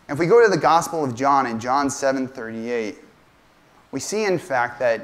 If 0.10 0.20
we 0.20 0.26
go 0.26 0.42
to 0.44 0.50
the 0.50 0.58
Gospel 0.58 1.04
of 1.04 1.16
John 1.16 1.46
in 1.46 1.60
John 1.60 1.90
7:38, 1.90 2.96
we 3.92 4.00
see 4.00 4.26
in 4.26 4.40
fact 4.40 4.80
that 4.80 5.02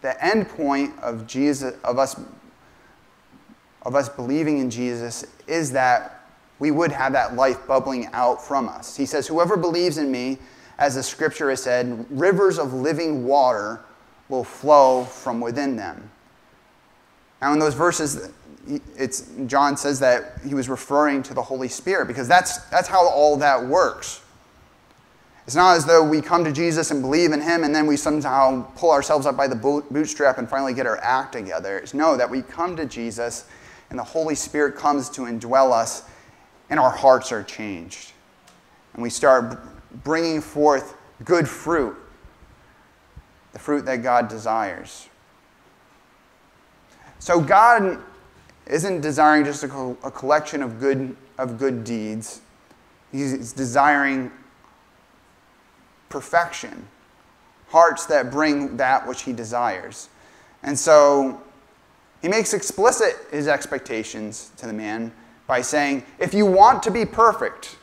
the 0.00 0.22
end 0.24 0.48
point 0.48 0.98
of 1.00 1.26
Jesus 1.26 1.74
of 1.84 1.98
us 1.98 2.16
of 3.82 3.94
us 3.94 4.08
believing 4.08 4.58
in 4.58 4.70
Jesus 4.70 5.24
is 5.46 5.72
that 5.72 6.22
we 6.58 6.70
would 6.70 6.92
have 6.92 7.12
that 7.12 7.34
life 7.34 7.66
bubbling 7.66 8.06
out 8.12 8.42
from 8.42 8.68
us. 8.68 8.96
He 8.96 9.04
says, 9.04 9.26
Whoever 9.26 9.56
believes 9.56 9.98
in 9.98 10.12
me, 10.12 10.38
as 10.78 10.94
the 10.94 11.02
scripture 11.02 11.50
has 11.50 11.62
said, 11.62 12.06
rivers 12.08 12.58
of 12.58 12.72
living 12.72 13.26
water 13.26 13.80
will 14.28 14.44
flow 14.44 15.04
from 15.04 15.40
within 15.40 15.74
them. 15.74 16.08
Now, 17.40 17.52
in 17.52 17.58
those 17.58 17.74
verses, 17.74 18.30
it's, 18.96 19.28
John 19.46 19.76
says 19.76 19.98
that 20.00 20.40
he 20.46 20.54
was 20.54 20.68
referring 20.68 21.24
to 21.24 21.34
the 21.34 21.42
Holy 21.42 21.66
Spirit 21.66 22.06
because 22.06 22.28
that's, 22.28 22.58
that's 22.66 22.86
how 22.86 23.08
all 23.08 23.36
that 23.38 23.66
works. 23.66 24.21
It's 25.46 25.56
not 25.56 25.76
as 25.76 25.84
though 25.84 26.04
we 26.04 26.20
come 26.20 26.44
to 26.44 26.52
Jesus 26.52 26.90
and 26.90 27.02
believe 27.02 27.32
in 27.32 27.40
him 27.40 27.64
and 27.64 27.74
then 27.74 27.86
we 27.86 27.96
somehow 27.96 28.62
pull 28.76 28.90
ourselves 28.90 29.26
up 29.26 29.36
by 29.36 29.48
the 29.48 29.56
bootstrap 29.56 30.38
and 30.38 30.48
finally 30.48 30.72
get 30.72 30.86
our 30.86 30.98
act 30.98 31.32
together. 31.32 31.78
It's 31.78 31.94
no, 31.94 32.16
that 32.16 32.30
we 32.30 32.42
come 32.42 32.76
to 32.76 32.86
Jesus 32.86 33.46
and 33.92 33.98
the 33.98 34.04
Holy 34.04 34.34
Spirit 34.34 34.74
comes 34.74 35.10
to 35.10 35.22
indwell 35.22 35.70
us, 35.70 36.04
and 36.70 36.80
our 36.80 36.90
hearts 36.90 37.30
are 37.30 37.42
changed. 37.42 38.12
And 38.94 39.02
we 39.02 39.10
start 39.10 39.60
bringing 40.02 40.40
forth 40.40 40.96
good 41.24 41.46
fruit, 41.46 41.94
the 43.52 43.58
fruit 43.58 43.84
that 43.84 43.96
God 43.96 44.28
desires. 44.28 45.10
So, 47.18 47.38
God 47.38 48.02
isn't 48.66 49.02
desiring 49.02 49.44
just 49.44 49.62
a, 49.62 49.68
collection 50.14 50.62
of 50.62 50.80
good, 50.80 51.14
of 51.36 51.58
good 51.58 51.84
deeds, 51.84 52.40
He's 53.12 53.52
desiring 53.52 54.32
perfection, 56.12 56.86
hearts 57.68 58.06
that 58.06 58.30
bring 58.30 58.76
that 58.76 59.06
which 59.08 59.22
He 59.22 59.32
desires. 59.32 60.08
And 60.62 60.78
so, 60.78 61.42
he 62.22 62.28
makes 62.28 62.54
explicit 62.54 63.16
his 63.32 63.48
expectations 63.48 64.52
to 64.56 64.66
the 64.66 64.72
man 64.72 65.12
by 65.48 65.60
saying, 65.60 66.04
If 66.20 66.32
you 66.32 66.46
want 66.46 66.82
to 66.84 66.90
be 66.92 67.04
perfect, 67.04 67.76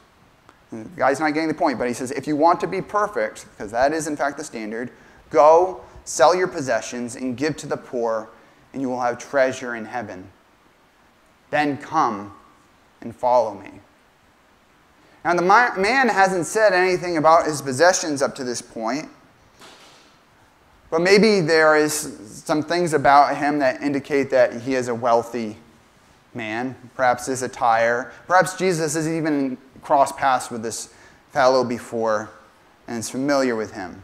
the 0.71 0.85
guy's 0.95 1.19
not 1.19 1.33
getting 1.33 1.49
the 1.49 1.53
point, 1.53 1.77
but 1.77 1.89
he 1.89 1.93
says, 1.93 2.11
If 2.11 2.25
you 2.25 2.37
want 2.37 2.61
to 2.61 2.67
be 2.67 2.81
perfect, 2.81 3.45
because 3.51 3.71
that 3.71 3.91
is 3.91 4.07
in 4.07 4.15
fact 4.15 4.37
the 4.37 4.43
standard, 4.45 4.91
go 5.29 5.81
sell 6.05 6.33
your 6.33 6.47
possessions 6.47 7.15
and 7.15 7.35
give 7.35 7.57
to 7.57 7.67
the 7.67 7.75
poor, 7.75 8.29
and 8.71 8.81
you 8.81 8.87
will 8.87 9.01
have 9.01 9.17
treasure 9.17 9.75
in 9.75 9.83
heaven. 9.83 10.31
Then 11.51 11.77
come 11.77 12.33
and 13.01 13.13
follow 13.13 13.53
me. 13.53 13.81
Now, 15.23 15.33
the 15.33 15.41
man 15.41 16.07
hasn't 16.07 16.45
said 16.45 16.73
anything 16.73 17.17
about 17.17 17.45
his 17.45 17.61
possessions 17.61 18.21
up 18.21 18.35
to 18.35 18.43
this 18.43 18.61
point. 18.61 19.09
But 20.89 21.01
maybe 21.01 21.41
there 21.41 21.75
is 21.75 22.41
some 22.45 22.63
things 22.63 22.93
about 22.93 23.37
him 23.37 23.59
that 23.59 23.81
indicate 23.81 24.29
that 24.31 24.61
he 24.61 24.75
is 24.75 24.87
a 24.87 24.95
wealthy 24.95 25.57
man, 26.33 26.75
perhaps 26.95 27.27
his 27.27 27.43
attire. 27.43 28.11
Perhaps 28.27 28.55
Jesus 28.57 28.95
has 28.95 29.07
even 29.07 29.57
crossed 29.81 30.17
paths 30.17 30.49
with 30.49 30.63
this 30.63 30.93
fellow 31.31 31.63
before 31.63 32.29
and 32.87 32.97
is 32.97 33.09
familiar 33.09 33.55
with 33.55 33.73
him. 33.73 34.01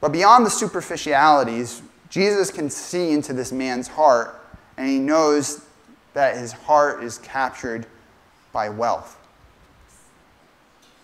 But 0.00 0.12
beyond 0.12 0.46
the 0.46 0.50
superficialities, 0.50 1.82
Jesus 2.10 2.50
can 2.50 2.70
see 2.70 3.10
into 3.10 3.32
this 3.32 3.50
man's 3.50 3.88
heart, 3.88 4.40
and 4.76 4.88
he 4.88 4.98
knows 4.98 5.64
that 6.12 6.36
his 6.36 6.52
heart 6.52 7.02
is 7.02 7.18
captured 7.18 7.86
by 8.54 8.70
wealth. 8.70 9.18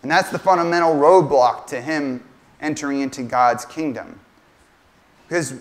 And 0.02 0.10
that's 0.10 0.30
the 0.30 0.38
fundamental 0.38 0.94
roadblock 0.94 1.66
to 1.66 1.82
him 1.82 2.24
entering 2.62 3.00
into 3.00 3.22
God's 3.22 3.66
kingdom. 3.66 4.20
Because 5.28 5.54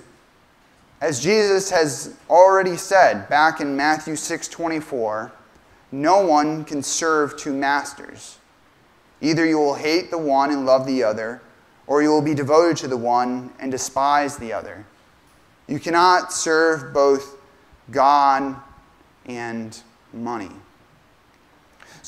as 1.01 1.19
Jesus 1.19 1.69
has 1.69 2.15
already 2.29 2.77
said 2.77 3.27
back 3.27 3.59
in 3.59 3.75
Matthew 3.75 4.15
6:24, 4.15 5.31
no 5.91 6.25
one 6.25 6.63
can 6.63 6.83
serve 6.83 7.35
two 7.35 7.53
masters. 7.53 8.37
Either 9.21 9.45
you 9.45 9.57
will 9.57 9.75
hate 9.75 10.11
the 10.11 10.17
one 10.17 10.51
and 10.51 10.65
love 10.65 10.85
the 10.85 11.03
other, 11.03 11.41
or 11.87 12.01
you 12.01 12.09
will 12.09 12.21
be 12.21 12.33
devoted 12.33 12.77
to 12.77 12.87
the 12.87 12.97
one 12.97 13.51
and 13.59 13.71
despise 13.71 14.37
the 14.37 14.53
other. 14.53 14.85
You 15.67 15.79
cannot 15.79 16.31
serve 16.31 16.93
both 16.93 17.35
God 17.91 18.55
and 19.25 19.77
money. 20.13 20.51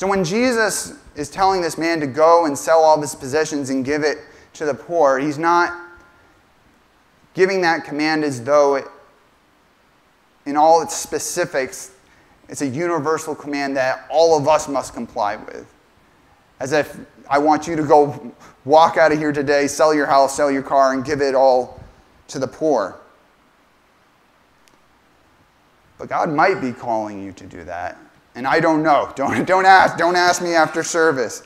So 0.02 0.08
when 0.08 0.24
Jesus 0.24 0.98
is 1.14 1.30
telling 1.30 1.62
this 1.62 1.78
man 1.78 2.00
to 2.00 2.08
go 2.08 2.46
and 2.46 2.58
sell 2.58 2.82
all 2.82 2.96
of 2.96 3.02
his 3.02 3.14
possessions 3.14 3.70
and 3.70 3.84
give 3.84 4.02
it 4.02 4.18
to 4.54 4.64
the 4.64 4.74
poor. 4.74 5.20
He's 5.20 5.38
not 5.38 5.80
giving 7.34 7.60
that 7.60 7.84
command 7.84 8.24
as 8.24 8.42
though 8.42 8.74
it, 8.74 8.84
in 10.44 10.56
all 10.56 10.82
its 10.82 10.96
specifics, 10.96 11.92
it's 12.48 12.62
a 12.62 12.66
universal 12.66 13.32
command 13.32 13.76
that 13.76 14.04
all 14.10 14.36
of 14.36 14.48
us 14.48 14.66
must 14.66 14.92
comply 14.92 15.36
with. 15.36 15.72
As 16.58 16.72
if 16.72 16.98
I 17.30 17.38
want 17.38 17.68
you 17.68 17.76
to 17.76 17.84
go 17.84 18.32
walk 18.64 18.96
out 18.96 19.12
of 19.12 19.18
here 19.18 19.30
today, 19.30 19.68
sell 19.68 19.94
your 19.94 20.06
house, 20.06 20.36
sell 20.36 20.50
your 20.50 20.64
car, 20.64 20.94
and 20.94 21.04
give 21.04 21.20
it 21.20 21.36
all 21.36 21.80
to 22.26 22.40
the 22.40 22.48
poor. 22.48 22.96
But 25.96 26.08
God 26.08 26.28
might 26.28 26.60
be 26.60 26.72
calling 26.72 27.22
you 27.22 27.30
to 27.34 27.46
do 27.46 27.62
that. 27.62 27.96
And 28.34 28.46
I 28.46 28.60
don't 28.60 28.82
know. 28.82 29.12
Don't, 29.16 29.46
don't, 29.46 29.66
ask, 29.66 29.98
don't 29.98 30.16
ask 30.16 30.42
me 30.42 30.54
after 30.54 30.82
service. 30.82 31.42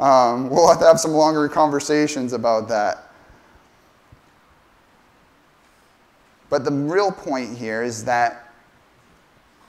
Um, 0.00 0.50
we'll 0.50 0.68
have 0.68 0.80
to 0.80 0.86
have 0.86 0.98
some 0.98 1.12
longer 1.12 1.48
conversations 1.48 2.32
about 2.32 2.68
that. 2.68 3.12
But 6.50 6.64
the 6.64 6.72
real 6.72 7.12
point 7.12 7.56
here 7.56 7.82
is 7.82 8.04
that 8.04 8.52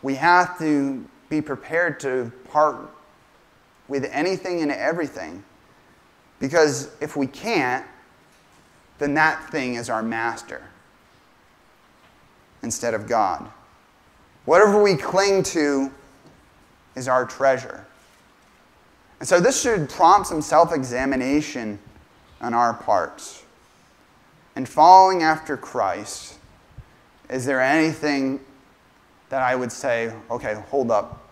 we 0.01 0.15
have 0.15 0.58
to 0.60 1.06
be 1.30 1.41
prepared 1.41 1.99
to 2.01 2.32
part 2.51 2.89
with 3.88 4.06
anything 4.12 4.62
and 4.62 4.71
everything. 4.71 5.43
Because 6.39 6.89
if 7.01 7.15
we 7.15 7.28
can't, 7.28 7.86
then 8.97 9.13
that 9.15 9.49
thing 9.49 9.75
is 9.75 9.89
our 9.89 10.04
master 10.04 10.63
instead 12.63 12.93
of 12.93 13.08
God. 13.08 13.49
Whatever 14.45 14.82
we 14.82 14.95
cling 14.95 15.43
to 15.43 15.91
is 16.95 17.08
our 17.08 17.25
treasure. 17.25 17.86
And 19.19 19.27
so 19.27 19.39
this 19.39 19.62
should 19.62 19.89
prompt 19.89 20.27
some 20.27 20.41
self 20.41 20.73
examination 20.73 21.79
on 22.41 22.53
our 22.53 22.73
parts. 22.73 23.43
And 24.55 24.67
following 24.67 25.23
after 25.23 25.58
Christ, 25.58 26.38
is 27.29 27.45
there 27.45 27.62
anything 27.62 28.39
that 29.29 29.41
I 29.41 29.55
would 29.55 29.71
say, 29.71 30.13
okay, 30.29 30.53
hold 30.69 30.91
up, 30.91 31.29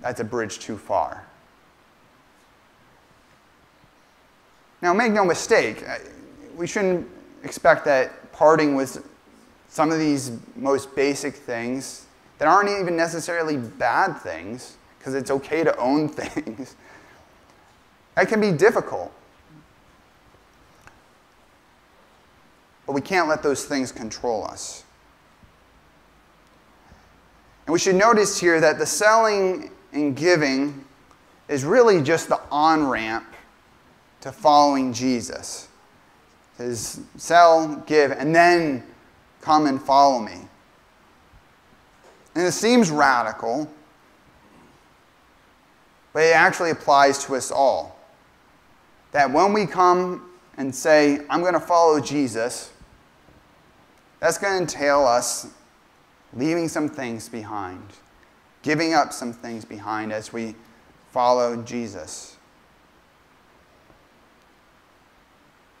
that's 0.00 0.20
a 0.20 0.24
bridge 0.24 0.58
too 0.58 0.76
far? 0.76 1.24
Now, 4.82 4.94
make 4.94 5.12
no 5.12 5.24
mistake, 5.24 5.84
we 6.56 6.66
shouldn't 6.66 7.06
expect 7.44 7.84
that 7.84 8.32
parting 8.32 8.74
with 8.74 9.06
some 9.68 9.92
of 9.92 9.98
these 9.98 10.32
most 10.56 10.94
basic 10.96 11.34
things 11.34 12.06
that 12.40 12.48
aren't 12.48 12.70
even 12.70 12.96
necessarily 12.96 13.58
bad 13.58 14.14
things 14.14 14.78
because 14.98 15.14
it's 15.14 15.30
okay 15.30 15.62
to 15.62 15.76
own 15.76 16.08
things. 16.08 16.74
That 18.16 18.28
can 18.28 18.40
be 18.40 18.50
difficult. 18.50 19.12
But 22.86 22.94
we 22.94 23.02
can't 23.02 23.28
let 23.28 23.42
those 23.42 23.66
things 23.66 23.92
control 23.92 24.42
us. 24.44 24.84
And 27.66 27.74
we 27.74 27.78
should 27.78 27.94
notice 27.94 28.40
here 28.40 28.58
that 28.58 28.78
the 28.78 28.86
selling 28.86 29.70
and 29.92 30.16
giving 30.16 30.86
is 31.46 31.66
really 31.66 32.02
just 32.02 32.30
the 32.30 32.40
on 32.50 32.88
ramp 32.88 33.26
to 34.22 34.32
following 34.32 34.94
Jesus. 34.94 35.68
His 36.56 37.02
sell, 37.18 37.84
give, 37.86 38.12
and 38.12 38.34
then 38.34 38.82
come 39.42 39.66
and 39.66 39.80
follow 39.80 40.20
me. 40.20 40.48
And 42.34 42.46
it 42.46 42.52
seems 42.52 42.90
radical, 42.90 43.70
but 46.12 46.22
it 46.22 46.34
actually 46.34 46.70
applies 46.70 47.24
to 47.24 47.36
us 47.36 47.50
all. 47.50 47.98
That 49.12 49.30
when 49.30 49.52
we 49.52 49.66
come 49.66 50.30
and 50.56 50.74
say, 50.74 51.20
I'm 51.28 51.40
going 51.40 51.54
to 51.54 51.60
follow 51.60 52.00
Jesus, 52.00 52.72
that's 54.20 54.38
going 54.38 54.52
to 54.54 54.60
entail 54.60 55.04
us 55.06 55.48
leaving 56.32 56.68
some 56.68 56.88
things 56.88 57.28
behind, 57.28 57.82
giving 58.62 58.94
up 58.94 59.12
some 59.12 59.32
things 59.32 59.64
behind 59.64 60.12
as 60.12 60.32
we 60.32 60.54
follow 61.10 61.60
Jesus. 61.62 62.36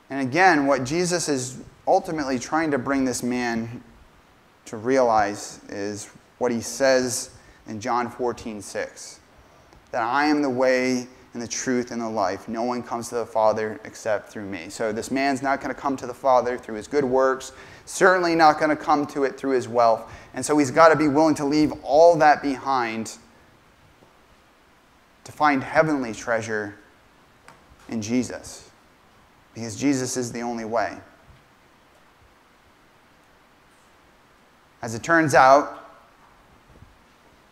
And 0.08 0.26
again, 0.26 0.66
what 0.66 0.82
Jesus 0.84 1.28
is 1.28 1.58
ultimately 1.86 2.38
trying 2.38 2.72
to 2.72 2.78
bring 2.78 3.04
this 3.04 3.22
man 3.22 3.82
to 4.64 4.76
realize 4.76 5.60
is 5.68 6.10
what 6.40 6.50
he 6.50 6.62
says 6.62 7.30
in 7.68 7.78
John 7.80 8.10
14, 8.10 8.62
6. 8.62 9.20
That 9.92 10.02
I 10.02 10.24
am 10.24 10.40
the 10.40 10.48
way 10.48 11.06
and 11.34 11.42
the 11.42 11.46
truth 11.46 11.90
and 11.90 12.00
the 12.00 12.08
life. 12.08 12.48
No 12.48 12.62
one 12.62 12.82
comes 12.82 13.10
to 13.10 13.16
the 13.16 13.26
Father 13.26 13.78
except 13.84 14.30
through 14.30 14.46
me. 14.46 14.70
So 14.70 14.90
this 14.90 15.10
man's 15.10 15.42
not 15.42 15.60
going 15.60 15.72
to 15.72 15.78
come 15.78 15.96
to 15.98 16.06
the 16.06 16.14
Father 16.14 16.56
through 16.56 16.76
his 16.76 16.88
good 16.88 17.04
works, 17.04 17.52
certainly 17.84 18.34
not 18.34 18.58
going 18.58 18.70
to 18.70 18.76
come 18.76 19.06
to 19.08 19.24
it 19.24 19.38
through 19.38 19.50
his 19.50 19.68
wealth. 19.68 20.10
And 20.32 20.44
so 20.44 20.56
he's 20.56 20.70
got 20.70 20.88
to 20.88 20.96
be 20.96 21.08
willing 21.08 21.34
to 21.36 21.44
leave 21.44 21.72
all 21.82 22.16
that 22.16 22.42
behind 22.42 23.18
to 25.24 25.32
find 25.32 25.62
heavenly 25.62 26.14
treasure 26.14 26.74
in 27.90 28.00
Jesus 28.00 28.70
because 29.52 29.76
Jesus 29.76 30.16
is 30.16 30.32
the 30.32 30.40
only 30.40 30.64
way. 30.64 30.96
As 34.80 34.94
it 34.94 35.02
turns 35.02 35.34
out, 35.34 35.79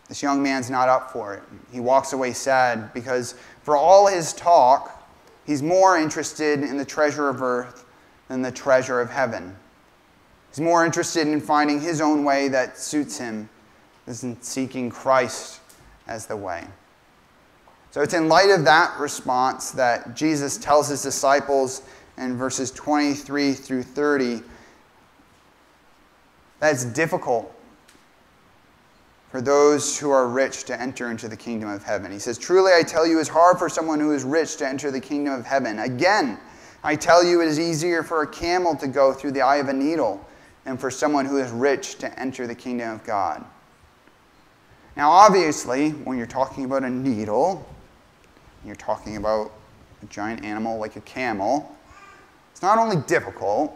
this 0.08 0.22
young 0.22 0.42
man's 0.42 0.70
not 0.70 0.88
up 0.88 1.10
for 1.10 1.34
it. 1.34 1.42
He 1.70 1.80
walks 1.80 2.12
away 2.12 2.32
sad 2.32 2.92
because, 2.94 3.34
for 3.62 3.76
all 3.76 4.06
his 4.06 4.32
talk, 4.32 5.06
he's 5.46 5.62
more 5.62 5.98
interested 5.98 6.60
in 6.60 6.76
the 6.76 6.84
treasure 6.84 7.28
of 7.28 7.42
earth 7.42 7.84
than 8.28 8.42
the 8.42 8.50
treasure 8.50 9.00
of 9.00 9.10
heaven. 9.10 9.54
He's 10.50 10.60
more 10.60 10.84
interested 10.84 11.28
in 11.28 11.40
finding 11.40 11.80
his 11.80 12.00
own 12.00 12.24
way 12.24 12.48
that 12.48 12.78
suits 12.78 13.18
him 13.18 13.48
than 14.06 14.40
seeking 14.40 14.88
Christ 14.88 15.60
as 16.06 16.26
the 16.26 16.36
way. 16.36 16.66
So 17.90 18.00
it's 18.00 18.14
in 18.14 18.28
light 18.28 18.50
of 18.50 18.64
that 18.64 18.98
response 18.98 19.70
that 19.72 20.14
Jesus 20.14 20.56
tells 20.56 20.88
his 20.88 21.02
disciples 21.02 21.82
in 22.16 22.36
verses 22.36 22.70
23 22.70 23.52
through 23.52 23.82
30 23.82 24.42
that 26.60 26.72
it's 26.72 26.84
difficult 26.84 27.54
for 29.38 29.42
those 29.42 29.96
who 29.96 30.10
are 30.10 30.26
rich 30.26 30.64
to 30.64 30.82
enter 30.82 31.12
into 31.12 31.28
the 31.28 31.36
kingdom 31.36 31.68
of 31.68 31.84
heaven. 31.84 32.10
He 32.10 32.18
says, 32.18 32.38
Truly 32.38 32.72
I 32.72 32.82
tell 32.82 33.06
you, 33.06 33.20
it's 33.20 33.28
hard 33.28 33.56
for 33.56 33.68
someone 33.68 34.00
who 34.00 34.10
is 34.10 34.24
rich 34.24 34.56
to 34.56 34.66
enter 34.66 34.90
the 34.90 35.00
kingdom 35.00 35.32
of 35.32 35.46
heaven. 35.46 35.78
Again, 35.78 36.40
I 36.82 36.96
tell 36.96 37.22
you, 37.22 37.40
it 37.40 37.46
is 37.46 37.60
easier 37.60 38.02
for 38.02 38.22
a 38.22 38.26
camel 38.26 38.74
to 38.74 38.88
go 38.88 39.12
through 39.12 39.30
the 39.30 39.42
eye 39.42 39.58
of 39.58 39.68
a 39.68 39.72
needle 39.72 40.26
than 40.64 40.76
for 40.76 40.90
someone 40.90 41.24
who 41.24 41.36
is 41.36 41.52
rich 41.52 41.98
to 41.98 42.18
enter 42.18 42.48
the 42.48 42.54
kingdom 42.56 42.90
of 42.90 43.04
God. 43.04 43.44
Now, 44.96 45.08
obviously, 45.08 45.90
when 45.90 46.18
you're 46.18 46.26
talking 46.26 46.64
about 46.64 46.82
a 46.82 46.90
needle, 46.90 47.64
you're 48.64 48.74
talking 48.74 49.18
about 49.18 49.52
a 50.02 50.06
giant 50.06 50.44
animal 50.44 50.80
like 50.80 50.96
a 50.96 51.00
camel, 51.02 51.76
it's 52.50 52.62
not 52.62 52.76
only 52.76 52.96
difficult, 53.06 53.72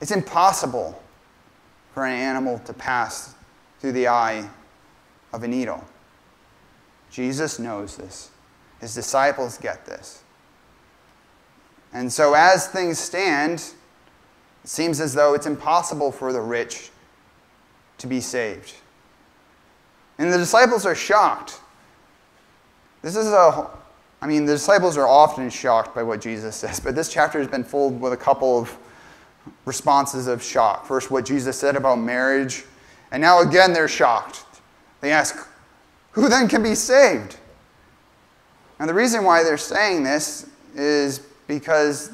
it's 0.00 0.10
impossible 0.10 1.00
for 1.92 2.04
an 2.04 2.14
animal 2.14 2.58
to 2.64 2.72
pass 2.72 3.36
through 3.78 3.92
the 3.92 4.08
eye 4.08 4.50
of 5.34 5.42
a 5.42 5.48
needle. 5.48 5.84
Jesus 7.10 7.58
knows 7.58 7.96
this. 7.96 8.30
His 8.80 8.94
disciples 8.94 9.58
get 9.58 9.84
this. 9.84 10.22
And 11.92 12.12
so, 12.12 12.34
as 12.34 12.66
things 12.66 12.98
stand, 12.98 13.60
it 14.64 14.68
seems 14.68 15.00
as 15.00 15.14
though 15.14 15.34
it's 15.34 15.46
impossible 15.46 16.10
for 16.10 16.32
the 16.32 16.40
rich 16.40 16.90
to 17.98 18.06
be 18.06 18.20
saved. 18.20 18.74
And 20.18 20.32
the 20.32 20.38
disciples 20.38 20.86
are 20.86 20.94
shocked. 20.94 21.60
This 23.02 23.16
is 23.16 23.26
a 23.28 23.70
I 24.24 24.26
mean, 24.26 24.46
the 24.46 24.54
disciples 24.54 24.96
are 24.96 25.06
often 25.06 25.50
shocked 25.50 25.94
by 25.94 26.02
what 26.02 26.18
Jesus 26.22 26.56
says, 26.56 26.80
but 26.80 26.94
this 26.94 27.12
chapter 27.12 27.38
has 27.38 27.46
been 27.46 27.62
filled 27.62 28.00
with 28.00 28.14
a 28.14 28.16
couple 28.16 28.58
of 28.58 28.74
responses 29.66 30.28
of 30.28 30.42
shock. 30.42 30.86
First, 30.86 31.10
what 31.10 31.26
Jesus 31.26 31.58
said 31.58 31.76
about 31.76 31.96
marriage, 31.96 32.64
and 33.12 33.20
now 33.20 33.42
again 33.42 33.74
they're 33.74 33.86
shocked. 33.86 34.44
They 35.04 35.12
ask, 35.12 35.36
Who 36.12 36.30
then 36.30 36.48
can 36.48 36.62
be 36.62 36.74
saved? 36.74 37.36
And 38.78 38.88
the 38.88 38.94
reason 38.94 39.22
why 39.22 39.42
they're 39.42 39.58
saying 39.58 40.02
this 40.02 40.48
is 40.74 41.18
because 41.46 42.10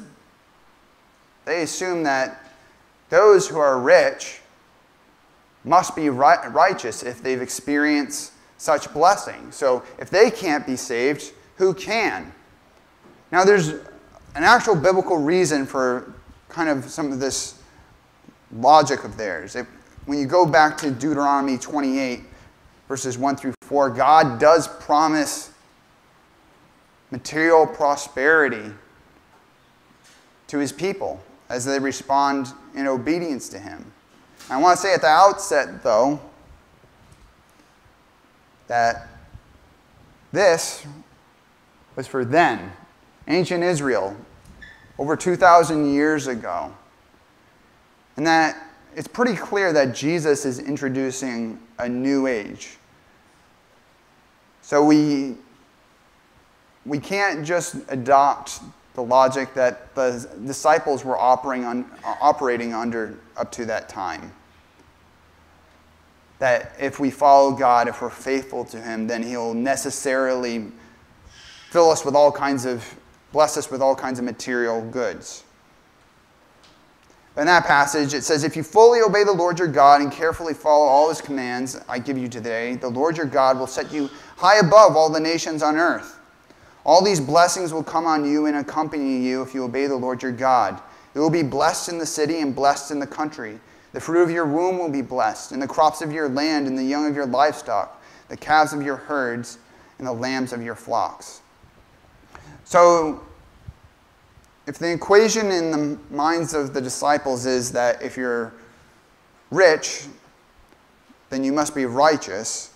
they 1.45 1.61
assume 1.61 2.03
that 2.03 2.51
those 3.07 3.47
who 3.47 3.59
are 3.59 3.79
rich 3.79 4.41
must 5.63 5.95
be 5.95 6.09
righteous 6.09 7.01
if 7.01 7.23
they've 7.23 7.41
experienced 7.41 8.33
such 8.57 8.91
blessing. 8.91 9.53
So 9.53 9.83
if 9.97 10.09
they 10.09 10.29
can't 10.29 10.67
be 10.67 10.75
saved, 10.75 11.31
who 11.55 11.73
can. 11.73 12.33
Now, 13.31 13.45
there's 13.45 13.69
an 13.69 14.43
actual 14.43 14.75
biblical 14.75 15.15
reason 15.15 15.65
for 15.65 16.13
kind 16.49 16.67
of 16.67 16.89
some 16.89 17.13
of 17.13 17.21
this 17.21 17.57
logic 18.51 19.05
of 19.05 19.15
theirs. 19.15 19.55
If, 19.55 19.65
when 20.07 20.19
you 20.19 20.25
go 20.25 20.45
back 20.45 20.77
to 20.79 20.91
Deuteronomy 20.91 21.57
28, 21.57 22.25
verses 22.91 23.17
1 23.17 23.37
through 23.37 23.53
4, 23.61 23.89
God 23.91 24.37
does 24.37 24.67
promise 24.67 25.53
material 27.09 27.65
prosperity 27.65 28.69
to 30.47 30.57
his 30.57 30.73
people 30.73 31.23
as 31.47 31.63
they 31.63 31.79
respond 31.79 32.47
in 32.75 32.87
obedience 32.87 33.47
to 33.47 33.57
him. 33.57 33.89
I 34.49 34.59
want 34.59 34.75
to 34.75 34.81
say 34.81 34.93
at 34.93 34.99
the 34.99 35.07
outset, 35.07 35.81
though, 35.81 36.19
that 38.67 39.07
this 40.33 40.85
was 41.95 42.07
for 42.07 42.25
then, 42.25 42.73
ancient 43.29 43.63
Israel, 43.63 44.17
over 44.99 45.15
2,000 45.15 45.93
years 45.93 46.27
ago. 46.27 46.73
And 48.17 48.27
that 48.27 48.61
it's 48.97 49.07
pretty 49.07 49.37
clear 49.37 49.71
that 49.71 49.95
Jesus 49.95 50.43
is 50.43 50.59
introducing 50.59 51.57
a 51.79 51.87
new 51.87 52.27
age. 52.27 52.77
So 54.71 54.81
we, 54.81 55.35
we 56.85 56.97
can't 56.97 57.45
just 57.45 57.75
adopt 57.89 58.61
the 58.93 59.03
logic 59.03 59.53
that 59.53 59.93
the 59.95 60.29
disciples 60.45 61.03
were 61.03 61.17
operating, 61.17 61.65
on, 61.65 61.91
operating 62.05 62.73
under 62.73 63.19
up 63.35 63.51
to 63.51 63.65
that 63.65 63.89
time. 63.89 64.31
That 66.39 66.73
if 66.79 67.01
we 67.01 67.11
follow 67.11 67.51
God, 67.51 67.89
if 67.89 68.01
we're 68.01 68.09
faithful 68.09 68.63
to 68.63 68.79
Him, 68.79 69.07
then 69.07 69.23
He'll 69.23 69.53
necessarily 69.53 70.67
fill 71.69 71.89
us 71.89 72.05
with 72.05 72.15
all 72.15 72.31
kinds 72.31 72.63
of, 72.63 72.95
bless 73.33 73.57
us 73.57 73.69
with 73.69 73.81
all 73.81 73.93
kinds 73.93 74.19
of 74.19 74.23
material 74.23 74.81
goods. 74.89 75.43
In 77.37 77.45
that 77.45 77.65
passage, 77.65 78.13
it 78.13 78.23
says, 78.23 78.43
If 78.43 78.57
you 78.57 78.63
fully 78.63 78.99
obey 79.01 79.23
the 79.23 79.31
Lord 79.31 79.57
your 79.57 79.69
God 79.69 80.01
and 80.01 80.11
carefully 80.11 80.53
follow 80.53 80.85
all 80.85 81.07
his 81.07 81.21
commands 81.21 81.79
I 81.87 81.97
give 81.97 82.17
you 82.17 82.27
today, 82.27 82.75
the 82.75 82.89
Lord 82.89 83.15
your 83.15 83.25
God 83.25 83.57
will 83.57 83.67
set 83.67 83.91
you 83.91 84.09
high 84.35 84.57
above 84.57 84.97
all 84.97 85.09
the 85.09 85.19
nations 85.19 85.63
on 85.63 85.77
earth. 85.77 86.19
All 86.83 87.03
these 87.03 87.21
blessings 87.21 87.73
will 87.73 87.83
come 87.83 88.05
on 88.05 88.25
you 88.25 88.47
and 88.47 88.57
accompany 88.57 89.17
you 89.17 89.41
if 89.43 89.53
you 89.53 89.63
obey 89.63 89.87
the 89.87 89.95
Lord 89.95 90.21
your 90.21 90.31
God. 90.31 90.81
You 91.15 91.21
will 91.21 91.29
be 91.29 91.43
blessed 91.43 91.89
in 91.89 91.99
the 91.99 92.05
city 92.05 92.39
and 92.39 92.55
blessed 92.55 92.91
in 92.91 92.99
the 92.99 93.07
country. 93.07 93.59
The 93.93 93.99
fruit 93.99 94.23
of 94.23 94.31
your 94.31 94.45
womb 94.45 94.77
will 94.77 94.89
be 94.89 95.01
blessed, 95.01 95.51
and 95.51 95.61
the 95.61 95.67
crops 95.67 96.01
of 96.01 96.11
your 96.11 96.29
land, 96.29 96.67
and 96.67 96.77
the 96.77 96.83
young 96.83 97.07
of 97.07 97.15
your 97.15 97.25
livestock, 97.25 98.01
the 98.29 98.37
calves 98.37 98.73
of 98.73 98.81
your 98.81 98.95
herds, 98.95 99.57
and 99.97 100.07
the 100.07 100.13
lambs 100.13 100.53
of 100.53 100.63
your 100.63 100.75
flocks. 100.75 101.41
So, 102.63 103.21
if 104.67 104.77
the 104.77 104.91
equation 104.91 105.51
in 105.51 105.71
the 105.71 105.97
minds 106.13 106.53
of 106.53 106.73
the 106.73 106.81
disciples 106.81 107.45
is 107.45 107.71
that 107.71 108.01
if 108.01 108.15
you're 108.15 108.53
rich, 109.49 110.05
then 111.29 111.43
you 111.43 111.51
must 111.51 111.73
be 111.73 111.85
righteous, 111.85 112.73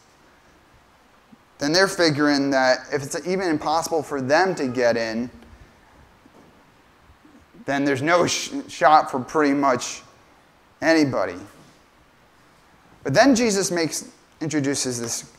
then 1.59 1.71
they're 1.71 1.87
figuring 1.87 2.49
that 2.49 2.87
if 2.91 3.03
it's 3.03 3.27
even 3.27 3.49
impossible 3.49 4.03
for 4.03 4.21
them 4.21 4.55
to 4.55 4.67
get 4.67 4.97
in, 4.97 5.29
then 7.65 7.85
there's 7.85 8.01
no 8.01 8.27
sh- 8.27 8.51
shot 8.67 9.09
for 9.09 9.19
pretty 9.19 9.53
much 9.53 10.01
anybody. 10.81 11.37
But 13.03 13.13
then 13.13 13.35
Jesus 13.35 13.71
makes, 13.71 14.09
introduces 14.41 14.99
this 14.99 15.31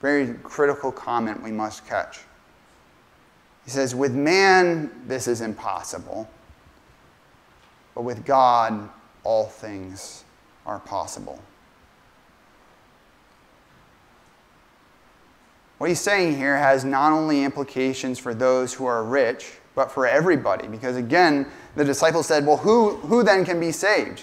very 0.00 0.34
critical 0.42 0.92
comment 0.92 1.42
we 1.42 1.50
must 1.50 1.86
catch. 1.86 2.20
He 3.64 3.70
says, 3.70 3.94
With 3.94 4.12
man, 4.12 4.90
this 5.06 5.26
is 5.26 5.40
impossible. 5.40 6.28
but 7.94 8.02
with 8.02 8.24
God, 8.24 8.88
all 9.22 9.46
things 9.46 10.24
are 10.66 10.80
possible. 10.80 11.40
What 15.78 15.88
he's 15.88 16.00
saying 16.00 16.36
here 16.36 16.56
has 16.56 16.84
not 16.84 17.12
only 17.12 17.44
implications 17.44 18.18
for 18.18 18.34
those 18.34 18.72
who 18.72 18.86
are 18.86 19.02
rich, 19.04 19.58
but 19.74 19.90
for 19.90 20.06
everybody. 20.06 20.68
Because 20.68 20.96
again, 20.96 21.46
the 21.74 21.84
disciples 21.84 22.26
said, 22.26 22.46
Well, 22.46 22.58
who, 22.58 22.96
who 22.96 23.22
then 23.22 23.44
can 23.44 23.60
be 23.60 23.72
saved? 23.72 24.22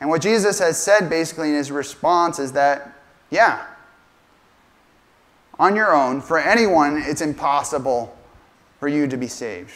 And 0.00 0.10
what 0.10 0.22
Jesus 0.22 0.58
has 0.58 0.80
said 0.80 1.08
basically 1.08 1.48
in 1.48 1.54
his 1.54 1.70
response 1.70 2.38
is 2.38 2.52
that, 2.52 2.92
yeah, 3.30 3.66
on 5.58 5.74
your 5.74 5.94
own, 5.94 6.20
for 6.20 6.38
anyone, 6.38 7.02
it's 7.04 7.20
impossible 7.20 8.16
for 8.78 8.88
you 8.88 9.06
to 9.06 9.16
be 9.16 9.26
saved. 9.26 9.72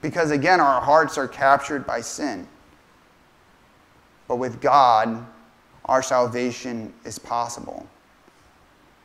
Because 0.00 0.30
again, 0.30 0.60
our 0.60 0.80
hearts 0.80 1.16
are 1.16 1.28
captured 1.28 1.86
by 1.86 2.00
sin. 2.00 2.48
But 4.26 4.36
with 4.36 4.60
God, 4.60 5.24
our 5.84 6.02
salvation 6.02 6.92
is 7.04 7.18
possible. 7.18 7.86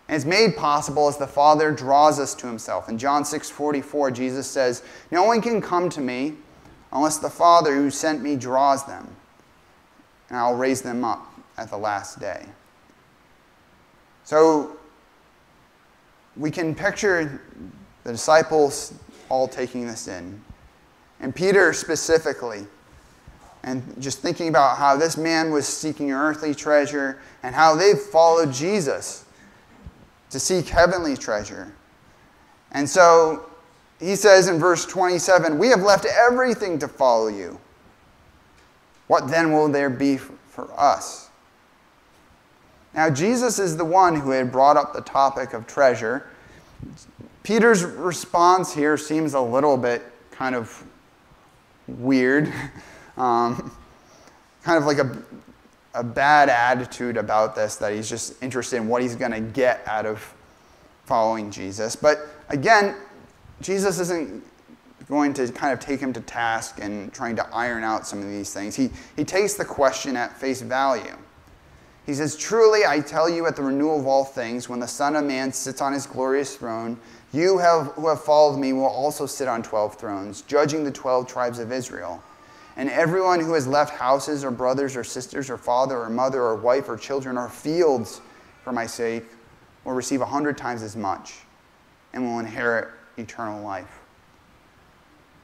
And 0.07 0.15
it's 0.15 0.25
made 0.25 0.55
possible 0.55 1.07
as 1.07 1.17
the 1.17 1.27
Father 1.27 1.71
draws 1.71 2.19
us 2.19 2.33
to 2.35 2.47
himself. 2.47 2.89
In 2.89 2.97
John 2.97 3.25
6 3.25 3.49
44, 3.49 4.11
Jesus 4.11 4.49
says, 4.49 4.83
No 5.11 5.23
one 5.23 5.41
can 5.41 5.61
come 5.61 5.89
to 5.89 6.01
me 6.01 6.35
unless 6.91 7.17
the 7.17 7.29
Father 7.29 7.75
who 7.75 7.89
sent 7.89 8.21
me 8.21 8.35
draws 8.35 8.85
them, 8.85 9.15
and 10.29 10.37
I'll 10.37 10.55
raise 10.55 10.81
them 10.81 11.03
up 11.03 11.27
at 11.57 11.69
the 11.69 11.77
last 11.77 12.19
day. 12.19 12.45
So 14.23 14.77
we 16.37 16.51
can 16.51 16.75
picture 16.75 17.41
the 18.03 18.11
disciples 18.11 18.93
all 19.29 19.47
taking 19.47 19.87
this 19.87 20.07
in. 20.07 20.41
And 21.19 21.35
Peter 21.35 21.73
specifically, 21.73 22.65
and 23.63 23.83
just 24.01 24.19
thinking 24.19 24.47
about 24.47 24.77
how 24.77 24.95
this 24.95 25.17
man 25.17 25.51
was 25.51 25.67
seeking 25.67 26.11
earthly 26.11 26.53
treasure 26.53 27.19
and 27.43 27.53
how 27.53 27.75
they 27.75 27.95
followed 27.95 28.53
Jesus 28.53 29.25
to 30.29 30.39
seek 30.39 30.69
heavenly 30.69 31.17
treasure. 31.17 31.73
And 32.71 32.87
so 32.89 33.49
he 33.99 34.15
says 34.15 34.47
in 34.47 34.59
verse 34.59 34.85
27 34.85 35.57
We 35.57 35.67
have 35.69 35.81
left 35.81 36.05
everything 36.05 36.79
to 36.79 36.87
follow 36.87 37.27
you. 37.27 37.59
What 39.07 39.27
then 39.27 39.51
will 39.51 39.69
there 39.69 39.89
be 39.89 40.17
for 40.17 40.69
us? 40.79 41.26
Now, 42.97 43.11
Jesus 43.11 43.59
is 43.59 43.77
the 43.77 43.85
one 43.85 44.15
who 44.15 44.31
had 44.31 44.51
brought 44.51 44.75
up 44.75 44.91
the 44.91 45.01
topic 45.01 45.53
of 45.53 45.67
treasure. 45.67 46.25
Peter's 47.43 47.85
response 47.85 48.73
here 48.73 48.97
seems 48.97 49.35
a 49.35 49.39
little 49.39 49.77
bit 49.77 50.01
kind 50.31 50.55
of 50.55 50.83
weird, 51.87 52.51
um, 53.17 53.71
kind 54.63 54.79
of 54.79 54.85
like 54.85 54.97
a, 54.97 55.15
a 55.93 56.03
bad 56.03 56.49
attitude 56.49 57.17
about 57.17 57.53
this, 57.53 57.75
that 57.75 57.93
he's 57.93 58.09
just 58.09 58.41
interested 58.41 58.77
in 58.77 58.87
what 58.87 59.03
he's 59.03 59.15
going 59.15 59.31
to 59.31 59.41
get 59.41 59.83
out 59.85 60.07
of 60.07 60.33
following 61.05 61.51
Jesus. 61.51 61.95
But 61.95 62.27
again, 62.49 62.95
Jesus 63.61 63.99
isn't 63.99 64.43
going 65.07 65.35
to 65.35 65.47
kind 65.51 65.71
of 65.71 65.79
take 65.79 65.99
him 65.99 66.13
to 66.13 66.21
task 66.21 66.79
and 66.81 67.13
trying 67.13 67.35
to 67.35 67.47
iron 67.55 67.83
out 67.83 68.07
some 68.07 68.23
of 68.23 68.27
these 68.27 68.51
things. 68.51 68.75
He, 68.75 68.89
he 69.15 69.23
takes 69.23 69.53
the 69.53 69.65
question 69.65 70.17
at 70.17 70.35
face 70.35 70.61
value. 70.61 71.15
He 72.07 72.13
says, 72.13 72.37
Truly, 72.37 72.85
I 72.85 73.01
tell 73.01 73.29
you, 73.29 73.45
at 73.45 73.57
the 73.57 73.61
renewal 73.61 73.99
of 73.99 74.07
all 74.07 74.23
things, 74.23 74.69
when 74.69 74.79
the 74.79 74.87
Son 74.87 75.15
of 75.17 75.25
Man 75.25 75.51
sits 75.51 75.81
on 75.81 75.91
his 75.91 76.07
glorious 76.07 76.55
throne, 76.55 76.97
you 77.33 77.57
have, 77.57 77.87
who 77.87 78.07
have 78.07 78.23
followed 78.23 78.57
me 78.57 78.71
will 78.71 78.85
also 78.85 79.25
sit 79.25 79.47
on 79.47 79.61
12 79.61 79.95
thrones, 79.95 80.41
judging 80.43 80.85
the 80.85 80.91
12 80.91 81.27
tribes 81.27 81.59
of 81.59 81.71
Israel. 81.71 82.23
And 82.77 82.89
everyone 82.89 83.41
who 83.41 83.53
has 83.53 83.67
left 83.67 83.93
houses 83.93 84.45
or 84.45 84.51
brothers 84.51 84.95
or 84.95 85.03
sisters 85.03 85.49
or 85.49 85.57
father 85.57 85.99
or 85.99 86.09
mother 86.09 86.41
or 86.41 86.55
wife 86.55 86.87
or 86.87 86.95
children 86.95 87.37
or 87.37 87.49
fields 87.49 88.21
for 88.63 88.71
my 88.71 88.85
sake 88.85 89.25
will 89.83 89.93
receive 89.93 90.21
a 90.21 90.25
hundred 90.25 90.57
times 90.57 90.83
as 90.83 90.95
much 90.95 91.39
and 92.13 92.23
will 92.23 92.39
inherit 92.39 92.89
eternal 93.17 93.61
life. 93.61 93.99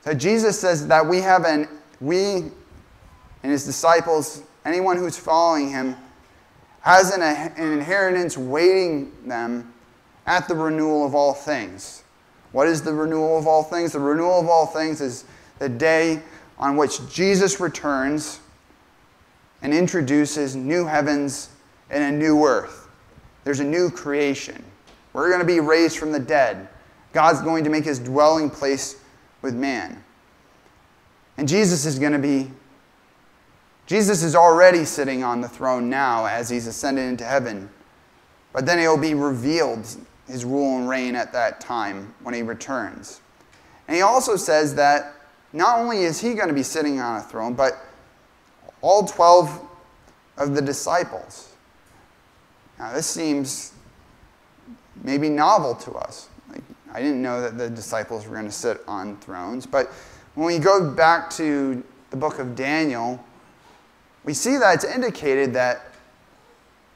So 0.02 0.14
Jesus 0.14 0.60
says 0.60 0.88
that 0.88 1.06
we 1.06 1.20
have 1.20 1.44
an, 1.44 1.68
we 2.00 2.52
and 3.42 3.52
his 3.52 3.66
disciples, 3.66 4.44
anyone 4.64 4.96
who's 4.98 5.18
following 5.18 5.70
him, 5.70 5.98
has 6.84 7.14
an, 7.14 7.22
an 7.22 7.74
inheritance 7.74 8.38
waiting 8.38 9.12
them 9.26 9.74
at 10.26 10.48
the 10.48 10.56
renewal 10.56 11.06
of 11.06 11.16
all 11.16 11.34
things. 11.34 12.04
What 12.52 12.68
is 12.68 12.82
the 12.82 12.94
renewal 12.94 13.38
of 13.38 13.48
all 13.48 13.64
things? 13.64 13.94
The 13.94 14.00
renewal 14.00 14.40
of 14.40 14.48
all 14.48 14.66
things 14.66 15.02
is 15.02 15.26
the 15.60 15.70
day 15.70 16.22
on 16.60 16.78
which 16.78 17.00
Jesus 17.12 17.60
returns 17.60 18.40
and 19.62 19.74
introduces 19.74 20.56
new 20.56 20.86
heavens 20.86 21.50
and 21.90 22.04
a 22.04 22.18
new 22.18 22.44
earth. 22.46 22.90
There's 23.44 23.62
a 23.62 23.66
new 23.66 23.90
creation. 23.90 24.62
We're 25.14 25.30
going 25.30 25.42
to 25.42 25.48
be 25.48 25.60
raised 25.60 25.98
from 25.98 26.12
the 26.12 26.20
dead. 26.20 26.68
God's 27.14 27.42
going 27.42 27.64
to 27.64 27.70
make 27.70 27.86
his 27.86 28.00
dwelling 28.00 28.50
place 28.50 29.00
with 29.42 29.54
man. 29.54 30.04
And 31.38 31.48
Jesus 31.48 31.86
is 31.86 31.98
going 31.98 32.14
to 32.14 32.20
be, 32.20 32.52
Jesus 33.86 34.24
is 34.24 34.36
already 34.36 34.86
sitting 34.86 35.24
on 35.24 35.42
the 35.42 35.50
throne 35.50 35.90
now 35.90 36.26
as 36.26 36.50
he's 36.50 36.68
ascended 36.68 37.08
into 37.08 37.26
heaven. 37.26 37.70
But 38.54 38.66
then 38.66 38.80
he'll 38.80 38.98
be 38.98 39.14
revealed 39.14 39.88
his 40.28 40.46
rule 40.46 40.78
and 40.78 40.88
reign 40.88 41.16
at 41.16 41.34
that 41.34 41.60
time 41.60 42.14
when 42.24 42.34
he 42.34 42.42
returns. 42.42 43.20
And 43.88 43.96
he 43.96 44.02
also 44.02 44.36
says 44.36 44.76
that 44.76 45.14
not 45.52 45.80
only 45.80 46.04
is 46.04 46.22
he 46.22 46.34
going 46.34 46.48
to 46.48 46.54
be 46.54 46.64
sitting 46.64 47.00
on 47.00 47.18
a 47.18 47.22
throne, 47.22 47.54
but 47.54 47.74
all 48.82 49.06
12 49.06 49.62
of 50.38 50.56
the 50.56 50.62
disciples. 50.62 51.54
Now, 52.80 52.94
this 52.94 53.06
seems 53.06 53.74
maybe 55.04 55.30
novel 55.30 55.76
to 55.76 55.92
us. 55.94 56.30
Like, 56.50 56.64
I 56.92 57.00
didn't 57.00 57.22
know 57.22 57.42
that 57.42 57.58
the 57.58 57.70
disciples 57.70 58.26
were 58.26 58.34
going 58.34 58.46
to 58.46 58.52
sit 58.52 58.82
on 58.88 59.18
thrones, 59.18 59.66
but 59.66 59.92
when 60.36 60.48
we 60.48 60.58
go 60.58 60.90
back 60.90 61.30
to 61.32 61.84
the 62.10 62.18
book 62.18 62.40
of 62.40 62.56
Daniel, 62.56 63.24
we 64.24 64.34
see 64.34 64.58
that 64.58 64.76
it's 64.76 64.86
indicated 64.86 65.54
that 65.54 65.94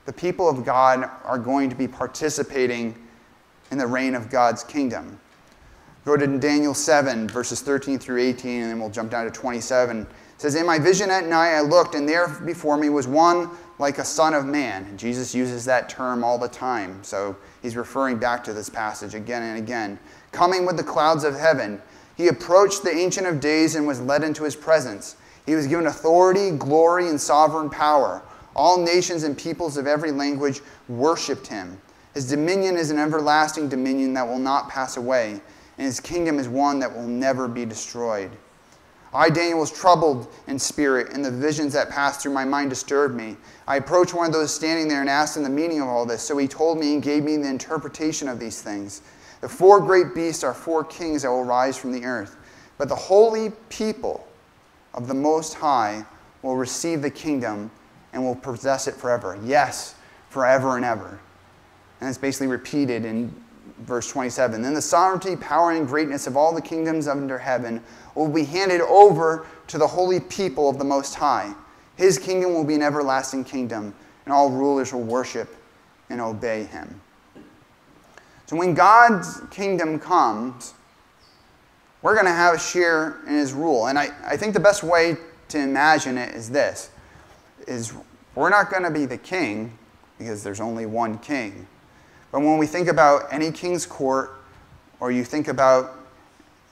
the 0.06 0.14
people 0.14 0.48
of 0.50 0.64
God 0.64 1.10
are 1.26 1.38
going 1.38 1.70
to 1.70 1.76
be 1.76 1.88
participating 1.88 2.96
in 3.72 3.78
the 3.78 3.88
reign 3.88 4.16
of 4.16 4.30
God's 4.30 4.64
kingdom. 4.64 5.20
Go 6.06 6.16
to 6.16 6.26
Daniel 6.40 6.74
7, 6.74 7.28
verses 7.28 7.62
13 7.62 8.00
through 8.00 8.22
18, 8.22 8.62
and 8.62 8.72
then 8.72 8.80
we'll 8.80 8.90
jump 8.90 9.12
down 9.12 9.26
to 9.26 9.32
27. 9.32 10.02
It 10.04 10.08
says, 10.38 10.56
In 10.56 10.66
my 10.66 10.80
vision 10.80 11.12
at 11.12 11.26
night 11.26 11.54
I 11.54 11.60
looked, 11.60 11.96
and 11.96 12.08
there 12.08 12.30
before 12.30 12.78
me 12.78 12.88
was 12.88 13.08
one 13.08 13.50
like 13.78 13.98
a 13.98 14.06
son 14.06 14.34
of 14.34 14.46
man. 14.46 14.98
Jesus 14.98 15.36
uses 15.36 15.66
that 15.66 15.90
term 15.90 16.24
all 16.24 16.38
the 16.38 16.48
time, 16.48 17.04
so 17.04 17.36
he's 17.62 17.76
referring 17.76 18.18
back 18.18 18.42
to 18.46 18.54
this 18.54 18.70
passage 18.70 19.16
again 19.16 19.44
and 19.44 19.58
again. 19.58 20.00
Coming 20.32 20.66
with 20.66 20.78
the 20.78 20.84
clouds 20.84 21.26
of 21.26 21.38
heaven, 21.38 21.82
he 22.16 22.30
approached 22.30 22.84
the 22.84 22.92
Ancient 22.92 23.28
of 23.28 23.42
Days 23.42 23.76
and 23.76 23.86
was 23.86 24.00
led 24.00 24.24
into 24.24 24.46
his 24.46 24.56
presence. 24.56 25.18
He 25.48 25.56
was 25.56 25.66
given 25.66 25.88
authority, 25.88 26.52
glory, 26.52 27.08
and 27.10 27.20
sovereign 27.20 27.70
power. 27.70 28.22
All 28.56 28.78
nations 28.78 29.24
and 29.24 29.36
peoples 29.36 29.78
of 29.78 29.88
every 29.88 30.12
language 30.12 30.62
worshiped 30.90 31.48
him. 31.48 31.82
His 32.14 32.30
dominion 32.30 32.76
is 32.76 32.92
an 32.92 33.00
everlasting 33.00 33.70
dominion 33.70 34.14
that 34.14 34.28
will 34.28 34.40
not 34.40 34.70
pass 34.70 34.98
away, 34.98 35.40
and 35.78 35.86
his 35.86 36.00
kingdom 36.00 36.38
is 36.38 36.50
one 36.50 36.80
that 36.80 36.94
will 36.94 37.08
never 37.08 37.48
be 37.48 37.66
destroyed. 37.66 38.32
I, 39.14 39.30
Daniel, 39.30 39.60
was 39.60 39.72
troubled 39.72 40.28
in 40.48 40.60
spirit, 40.60 41.14
and 41.14 41.24
the 41.24 41.32
visions 41.32 41.72
that 41.74 41.90
passed 41.90 42.22
through 42.22 42.34
my 42.34 42.44
mind 42.44 42.70
disturbed 42.70 43.16
me. 43.16 43.38
I 43.68 43.78
approached 43.78 44.14
one 44.14 44.28
of 44.28 44.34
those 44.34 44.54
standing 44.54 44.90
there 44.90 45.00
and 45.00 45.10
asked 45.10 45.38
him 45.38 45.44
the 45.44 45.50
meaning 45.50 45.80
of 45.80 45.88
all 45.88 46.06
this. 46.06 46.22
So 46.22 46.38
he 46.38 46.48
told 46.48 46.78
me 46.78 46.94
and 46.94 47.02
gave 47.02 47.24
me 47.24 47.38
the 47.38 47.48
interpretation 47.48 48.28
of 48.28 48.38
these 48.38 48.62
things. 48.62 49.02
The 49.40 49.48
four 49.48 49.80
great 49.80 50.14
beasts 50.14 50.44
are 50.44 50.54
four 50.54 50.84
kings 50.84 51.22
that 51.22 51.30
will 51.30 51.46
rise 51.46 51.78
from 51.78 51.94
the 51.94 52.04
earth. 52.04 52.36
But 52.78 52.90
the 52.90 52.96
holy 52.96 53.52
people 53.70 54.27
of 54.98 55.08
the 55.08 55.14
Most 55.14 55.54
High 55.54 56.04
will 56.42 56.58
receive 56.58 57.02
the 57.02 57.10
kingdom 57.10 57.72
and 58.12 58.24
will 58.24 58.36
possess 58.36 58.88
it 58.88 58.96
forever. 58.96 59.40
Yes, 59.46 59.96
forever 60.30 60.76
and 60.76 60.84
ever. 60.84 61.20
And 62.02 62.10
it's 62.10 62.18
basically 62.18 62.48
repeated 62.48 63.06
in 63.06 63.34
verse 63.82 64.10
27. 64.10 64.62
Then 64.62 64.74
the 64.74 64.82
sovereignty, 64.82 65.36
power, 65.36 65.72
and 65.72 65.88
greatness 65.88 66.26
of 66.26 66.36
all 66.36 66.54
the 66.54 66.62
kingdoms 66.62 67.08
under 67.08 67.38
heaven 67.38 67.82
will 68.16 68.28
be 68.28 68.44
handed 68.44 68.82
over 68.82 69.46
to 69.68 69.78
the 69.78 69.88
holy 69.88 70.20
people 70.20 70.68
of 70.70 70.80
the 70.80 70.84
Most 70.84 71.14
High. 71.14 71.54
His 71.96 72.18
kingdom 72.18 72.54
will 72.54 72.64
be 72.64 72.76
an 72.76 72.82
everlasting 72.82 73.44
kingdom, 73.44 73.94
and 74.26 74.34
all 74.34 74.50
rulers 74.50 74.94
will 74.94 75.04
worship 75.04 75.56
and 76.10 76.20
obey 76.20 76.64
him. 76.64 77.00
So 78.48 78.56
when 78.56 78.74
God's 78.74 79.42
kingdom 79.52 80.00
comes, 80.00 80.74
we're 82.08 82.14
going 82.14 82.26
to 82.26 82.32
have 82.32 82.56
a 82.56 82.58
share 82.58 83.18
in 83.28 83.34
his 83.34 83.52
rule. 83.52 83.88
And 83.88 84.00
I, 84.00 84.12
I 84.26 84.38
think 84.38 84.54
the 84.54 84.62
best 84.62 84.82
way 84.82 85.18
to 85.50 85.60
imagine 85.60 86.18
it 86.18 86.34
is 86.34 86.50
this 86.50 86.90
is 87.68 87.92
we're 88.34 88.50
not 88.50 88.72
going 88.72 88.84
to 88.84 88.90
be 88.90 89.06
the 89.06 89.18
king 89.18 89.78
because 90.18 90.42
there's 90.42 90.62
only 90.62 90.86
one 90.86 91.18
king. 91.18 91.68
But 92.32 92.44
when 92.44 92.58
we 92.60 92.66
think 92.66 92.88
about 92.88 93.24
any 93.30 93.52
king's 93.52 93.86
court, 93.86 94.40
or 95.02 95.12
you 95.12 95.26
think 95.26 95.50
about 95.50 96.00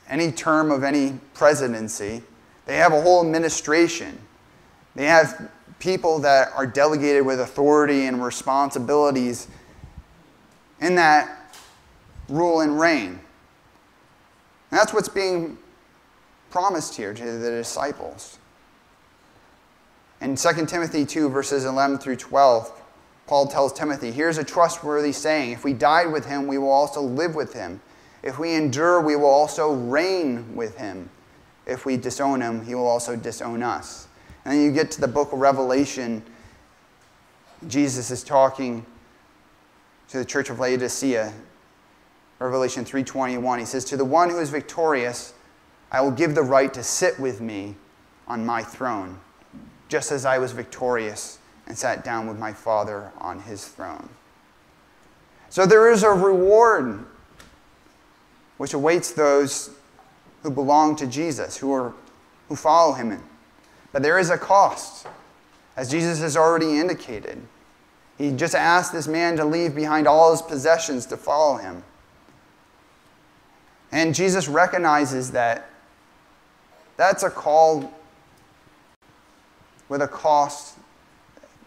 any 0.10 0.32
term 0.32 0.72
of 0.72 0.86
any 0.86 1.20
presidency, 1.34 2.24
They 2.66 2.78
have 2.78 2.94
a 2.94 3.02
whole 3.02 3.22
administration. 3.22 4.18
They 4.96 5.08
have 5.08 5.52
people 5.80 6.18
that 6.20 6.54
are 6.56 6.66
delegated 6.66 7.26
with 7.26 7.42
authority 7.42 8.06
and 8.06 8.24
responsibilities 8.24 9.50
in 10.80 10.96
that 10.96 11.58
rule 12.30 12.62
and 12.62 12.80
reign. 12.80 13.20
And 14.76 14.82
that's 14.82 14.94
what's 14.94 15.08
being 15.08 15.58
promised 16.50 16.98
here 16.98 17.14
to 17.14 17.24
the 17.24 17.50
disciples. 17.50 18.40
In 20.20 20.36
2 20.36 20.66
Timothy 20.66 21.06
2, 21.06 21.30
verses 21.30 21.64
11 21.64 22.00
through 22.00 22.18
12, 22.18 22.84
Paul 23.26 23.48
tells 23.48 23.72
Timothy, 23.72 24.12
Here's 24.12 24.38
a 24.38 24.44
trustworthy 24.44 25.14
saying 25.14 25.52
If 25.52 25.64
we 25.64 25.72
died 25.72 26.12
with 26.12 26.26
him, 26.26 26.46
we 26.46 26.58
will 26.58 26.74
also 26.74 27.02
live 27.02 27.36
with 27.36 27.54
him. 27.54 27.80
If 28.22 28.38
we 28.38 28.54
endure, 28.54 29.00
we 29.00 29.16
will 29.16 29.30
also 29.30 29.72
reign 29.72 30.58
with 30.58 30.76
him. 30.78 31.10
If 31.66 31.86
we 31.86 31.96
disown 31.96 32.42
him, 32.42 32.66
he 32.66 32.76
will 32.76 32.88
also 32.88 33.16
disown 33.16 33.64
us. 33.64 34.10
And 34.44 34.56
then 34.56 34.62
you 34.62 34.74
get 34.74 34.92
to 34.92 35.00
the 35.00 35.08
book 35.08 35.32
of 35.32 35.40
Revelation. 35.40 36.22
Jesus 37.70 38.12
is 38.12 38.26
talking 38.26 38.86
to 40.10 40.18
the 40.18 40.26
church 40.26 40.50
of 40.50 40.60
Laodicea. 40.60 41.32
Revelation 42.40 42.86
3:21. 42.86 43.60
He 43.60 43.66
says, 43.66 43.86
"To 43.86 43.98
the 43.98 44.06
one 44.06 44.30
who 44.30 44.40
is 44.40 44.50
victorious, 44.50 45.34
I 45.92 46.02
will 46.02 46.12
give 46.12 46.36
the 46.36 46.44
right 46.44 46.74
to 46.74 46.84
sit 46.84 47.20
with 47.20 47.42
me 47.42 47.78
on 48.28 48.46
my 48.46 48.64
throne, 48.64 49.20
just 49.88 50.12
as 50.12 50.26
I 50.26 50.38
was 50.38 50.52
victorious 50.52 51.40
and 51.68 51.78
sat 51.78 52.04
down 52.04 52.28
with 52.28 52.38
my 52.38 52.54
Father 52.54 53.12
on 53.20 53.42
his 53.42 53.66
throne." 53.66 54.10
So 55.50 55.66
there 55.66 55.90
is 55.90 56.04
a 56.04 56.12
reward 56.12 57.06
which 58.58 58.74
awaits 58.74 59.12
those 59.12 59.70
who 60.44 60.50
belong 60.50 60.96
to 60.98 61.08
Jesus, 61.08 61.58
who, 61.58 61.74
are, 61.74 61.94
who 62.50 62.56
follow 62.56 62.94
him. 62.94 63.24
But 63.92 64.04
there 64.04 64.20
is 64.20 64.30
a 64.30 64.38
cost, 64.38 65.08
as 65.76 65.90
Jesus 65.90 66.20
has 66.20 66.36
already 66.36 66.80
indicated. 66.80 67.42
He 68.18 68.32
just 68.32 68.56
asked 68.56 68.94
this 68.94 69.08
man 69.08 69.38
to 69.38 69.46
leave 69.46 69.76
behind 69.76 70.08
all 70.08 70.32
his 70.32 70.42
possessions 70.42 71.06
to 71.08 71.18
follow 71.18 71.58
him. 71.58 71.84
And 73.96 74.14
Jesus 74.14 74.50
recognizes 74.50 75.32
that 75.32 75.70
that's 76.98 77.24
a 77.24 77.30
call 77.30 77.94
with 79.88 80.02
a 80.02 80.08
cost 80.08 80.76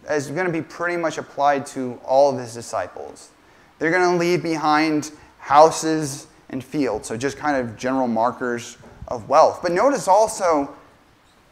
that 0.05 0.15
is 0.15 0.31
going 0.31 0.45
to 0.45 0.53
be 0.53 0.61
pretty 0.61 0.99
much 0.99 1.17
applied 1.17 1.65
to 1.69 1.99
all 2.05 2.31
of 2.31 2.39
his 2.39 2.53
disciples. 2.53 3.31
They're 3.79 3.91
going 3.91 4.13
to 4.13 4.19
leave 4.19 4.43
behind 4.43 5.11
houses 5.39 6.27
and 6.51 6.63
fields, 6.63 7.09
so 7.09 7.17
just 7.17 7.39
kind 7.39 7.57
of 7.57 7.79
general 7.79 8.09
markers 8.09 8.77
of 9.07 9.31
wealth. 9.31 9.61
But 9.63 9.73
notice 9.73 10.07
also 10.07 10.77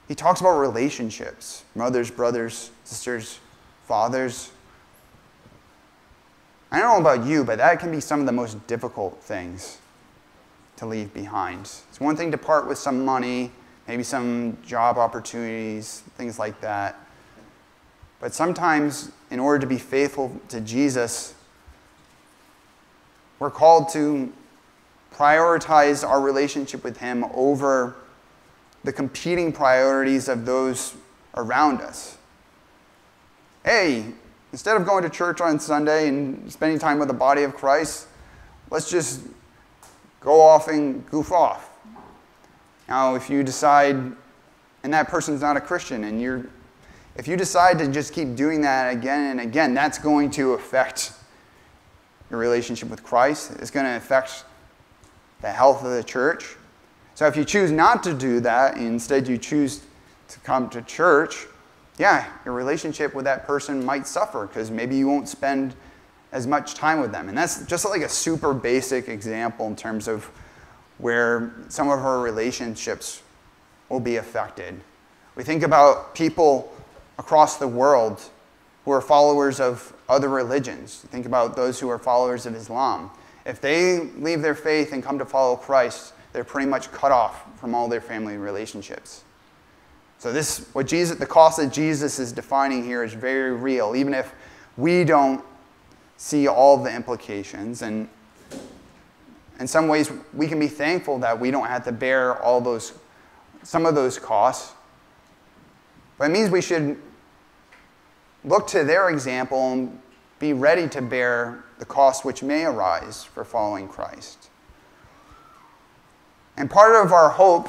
he 0.08 0.14
talks 0.14 0.42
about 0.42 0.58
relationships 0.58 1.64
mothers, 1.74 2.10
brothers, 2.10 2.70
sisters, 2.84 3.38
fathers. 3.86 4.52
I 6.70 6.80
don't 6.80 7.02
know 7.02 7.10
about 7.10 7.26
you, 7.26 7.44
but 7.44 7.56
that 7.56 7.80
can 7.80 7.90
be 7.90 8.00
some 8.00 8.20
of 8.20 8.26
the 8.26 8.32
most 8.32 8.66
difficult 8.66 9.22
things 9.22 9.78
to 10.76 10.86
leave 10.86 11.12
behind. 11.12 11.60
It's 11.60 12.00
one 12.00 12.16
thing 12.16 12.30
to 12.32 12.38
part 12.38 12.66
with 12.66 12.78
some 12.78 13.04
money, 13.04 13.50
maybe 13.88 14.02
some 14.02 14.58
job 14.64 14.98
opportunities, 14.98 16.02
things 16.16 16.38
like 16.38 16.60
that. 16.60 16.96
But 18.20 18.34
sometimes, 18.34 19.10
in 19.30 19.40
order 19.40 19.58
to 19.58 19.66
be 19.66 19.78
faithful 19.78 20.40
to 20.48 20.60
Jesus, 20.60 21.34
we're 23.38 23.50
called 23.50 23.90
to 23.90 24.32
prioritize 25.14 26.06
our 26.06 26.20
relationship 26.20 26.84
with 26.84 26.98
Him 26.98 27.24
over 27.34 27.96
the 28.84 28.92
competing 28.92 29.52
priorities 29.52 30.28
of 30.28 30.46
those 30.46 30.94
around 31.34 31.80
us. 31.80 32.16
Hey, 33.64 34.06
instead 34.52 34.76
of 34.76 34.86
going 34.86 35.02
to 35.02 35.10
church 35.10 35.40
on 35.40 35.58
Sunday 35.58 36.08
and 36.08 36.50
spending 36.52 36.78
time 36.78 36.98
with 36.98 37.08
the 37.08 37.14
body 37.14 37.42
of 37.42 37.54
Christ, 37.54 38.06
let's 38.70 38.90
just 38.90 39.22
go 40.26 40.40
off 40.40 40.66
and 40.66 41.08
goof 41.08 41.30
off. 41.30 41.70
Now, 42.88 43.14
if 43.14 43.30
you 43.30 43.44
decide, 43.44 43.94
and 44.82 44.92
that 44.92 45.06
person's 45.06 45.40
not 45.40 45.56
a 45.56 45.60
Christian, 45.60 46.02
and 46.02 46.20
you're, 46.20 46.46
if 47.14 47.28
you 47.28 47.36
decide 47.36 47.78
to 47.78 47.86
just 47.86 48.12
keep 48.12 48.34
doing 48.34 48.60
that 48.62 48.92
again 48.92 49.30
and 49.30 49.40
again, 49.40 49.72
that's 49.72 49.98
going 49.98 50.32
to 50.32 50.54
affect 50.54 51.12
your 52.28 52.40
relationship 52.40 52.90
with 52.90 53.04
Christ. 53.04 53.52
It's 53.60 53.70
going 53.70 53.86
to 53.86 53.96
affect 53.96 54.44
the 55.42 55.52
health 55.52 55.84
of 55.84 55.92
the 55.92 56.02
church. 56.02 56.56
So 57.14 57.28
if 57.28 57.36
you 57.36 57.44
choose 57.44 57.70
not 57.70 58.02
to 58.02 58.12
do 58.12 58.40
that, 58.40 58.78
instead 58.78 59.28
you 59.28 59.38
choose 59.38 59.82
to 60.26 60.40
come 60.40 60.68
to 60.70 60.82
church, 60.82 61.46
yeah, 61.98 62.26
your 62.44 62.52
relationship 62.52 63.14
with 63.14 63.26
that 63.26 63.46
person 63.46 63.84
might 63.84 64.08
suffer 64.08 64.48
because 64.48 64.72
maybe 64.72 64.96
you 64.96 65.06
won't 65.06 65.28
spend 65.28 65.76
as 66.32 66.46
much 66.46 66.74
time 66.74 67.00
with 67.00 67.12
them. 67.12 67.28
And 67.28 67.36
that's 67.36 67.64
just 67.66 67.84
like 67.84 68.02
a 68.02 68.08
super 68.08 68.52
basic 68.52 69.08
example 69.08 69.66
in 69.66 69.76
terms 69.76 70.08
of 70.08 70.24
where 70.98 71.54
some 71.68 71.88
of 71.88 72.00
our 72.00 72.20
relationships 72.20 73.22
will 73.88 74.00
be 74.00 74.16
affected. 74.16 74.80
We 75.34 75.44
think 75.44 75.62
about 75.62 76.14
people 76.14 76.72
across 77.18 77.58
the 77.58 77.68
world 77.68 78.22
who 78.84 78.92
are 78.92 79.00
followers 79.00 79.60
of 79.60 79.92
other 80.08 80.28
religions. 80.28 81.04
Think 81.10 81.26
about 81.26 81.56
those 81.56 81.78
who 81.80 81.88
are 81.88 81.98
followers 81.98 82.46
of 82.46 82.54
Islam. 82.54 83.10
If 83.44 83.60
they 83.60 84.00
leave 84.00 84.42
their 84.42 84.54
faith 84.54 84.92
and 84.92 85.02
come 85.02 85.18
to 85.18 85.24
follow 85.24 85.56
Christ, 85.56 86.12
they're 86.32 86.44
pretty 86.44 86.68
much 86.68 86.90
cut 86.92 87.12
off 87.12 87.44
from 87.58 87.74
all 87.74 87.88
their 87.88 88.00
family 88.00 88.36
relationships. 88.36 89.24
So 90.18 90.32
this 90.32 90.68
what 90.72 90.86
Jesus 90.86 91.18
the 91.18 91.26
cost 91.26 91.58
that 91.58 91.72
Jesus 91.72 92.18
is 92.18 92.32
defining 92.32 92.84
here 92.84 93.04
is 93.04 93.12
very 93.12 93.52
real, 93.52 93.94
even 93.94 94.14
if 94.14 94.32
we 94.76 95.04
don't 95.04 95.44
see 96.16 96.48
all 96.48 96.76
the 96.76 96.94
implications 96.94 97.82
and 97.82 98.08
in 99.58 99.66
some 99.66 99.88
ways 99.88 100.10
we 100.34 100.48
can 100.48 100.58
be 100.58 100.68
thankful 100.68 101.18
that 101.18 101.38
we 101.38 101.50
don't 101.50 101.66
have 101.66 101.84
to 101.84 101.92
bear 101.92 102.40
all 102.42 102.60
those 102.60 102.92
some 103.62 103.84
of 103.84 103.94
those 103.94 104.18
costs. 104.18 104.74
But 106.18 106.30
it 106.30 106.32
means 106.32 106.50
we 106.50 106.62
should 106.62 106.96
look 108.44 108.66
to 108.68 108.84
their 108.84 109.10
example 109.10 109.72
and 109.72 110.00
be 110.38 110.52
ready 110.52 110.88
to 110.88 111.02
bear 111.02 111.64
the 111.78 111.84
costs 111.84 112.24
which 112.24 112.42
may 112.42 112.64
arise 112.64 113.24
for 113.24 113.44
following 113.44 113.88
Christ. 113.88 114.50
And 116.56 116.70
part 116.70 117.04
of 117.04 117.12
our 117.12 117.28
hope 117.28 117.68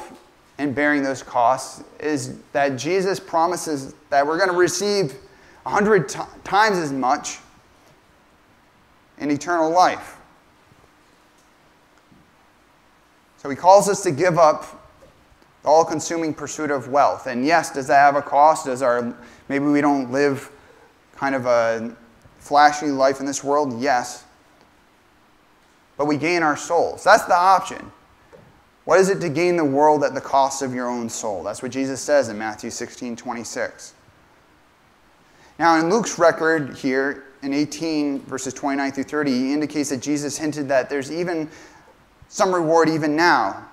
in 0.58 0.72
bearing 0.72 1.02
those 1.02 1.22
costs 1.22 1.82
is 2.00 2.38
that 2.52 2.76
Jesus 2.76 3.18
promises 3.18 3.94
that 4.10 4.26
we're 4.26 4.38
going 4.38 4.50
to 4.50 4.56
receive 4.56 5.14
a 5.66 5.70
hundred 5.70 6.08
t- 6.08 6.20
times 6.44 6.78
as 6.78 6.92
much 6.92 7.38
in 9.20 9.30
eternal 9.30 9.70
life. 9.70 10.16
So 13.38 13.48
he 13.48 13.56
calls 13.56 13.88
us 13.88 14.02
to 14.02 14.10
give 14.10 14.36
up 14.36 14.78
the 15.62 15.68
all 15.68 15.84
consuming 15.84 16.34
pursuit 16.34 16.70
of 16.70 16.88
wealth. 16.88 17.26
And 17.26 17.44
yes, 17.44 17.72
does 17.72 17.86
that 17.86 17.98
have 17.98 18.16
a 18.16 18.22
cost? 18.22 18.66
Does 18.66 18.82
our 18.82 19.16
maybe 19.48 19.64
we 19.64 19.80
don't 19.80 20.10
live 20.10 20.50
kind 21.14 21.34
of 21.34 21.46
a 21.46 21.96
flashy 22.38 22.88
life 22.88 23.20
in 23.20 23.26
this 23.26 23.42
world? 23.42 23.80
Yes. 23.80 24.24
But 25.96 26.06
we 26.06 26.16
gain 26.16 26.42
our 26.42 26.56
souls. 26.56 27.04
That's 27.04 27.24
the 27.24 27.36
option. 27.36 27.92
What 28.84 29.00
is 29.00 29.10
it 29.10 29.20
to 29.20 29.28
gain 29.28 29.56
the 29.56 29.64
world 29.64 30.02
at 30.02 30.14
the 30.14 30.20
cost 30.20 30.62
of 30.62 30.74
your 30.74 30.88
own 30.88 31.08
soul? 31.08 31.42
That's 31.42 31.62
what 31.62 31.70
Jesus 31.72 32.00
says 32.00 32.28
in 32.28 32.38
Matthew 32.38 32.70
16 32.70 33.16
26. 33.16 33.94
Now, 35.58 35.78
in 35.78 35.90
Luke's 35.90 36.18
record 36.18 36.76
here, 36.76 37.24
in 37.42 37.54
18 37.54 38.20
verses 38.20 38.52
29 38.54 38.92
through 38.92 39.04
30, 39.04 39.30
he 39.30 39.52
indicates 39.52 39.90
that 39.90 40.02
Jesus 40.02 40.36
hinted 40.36 40.68
that 40.68 40.90
there's 40.90 41.12
even 41.12 41.48
some 42.28 42.54
reward 42.54 42.88
even 42.88 43.16
now. 43.16 43.68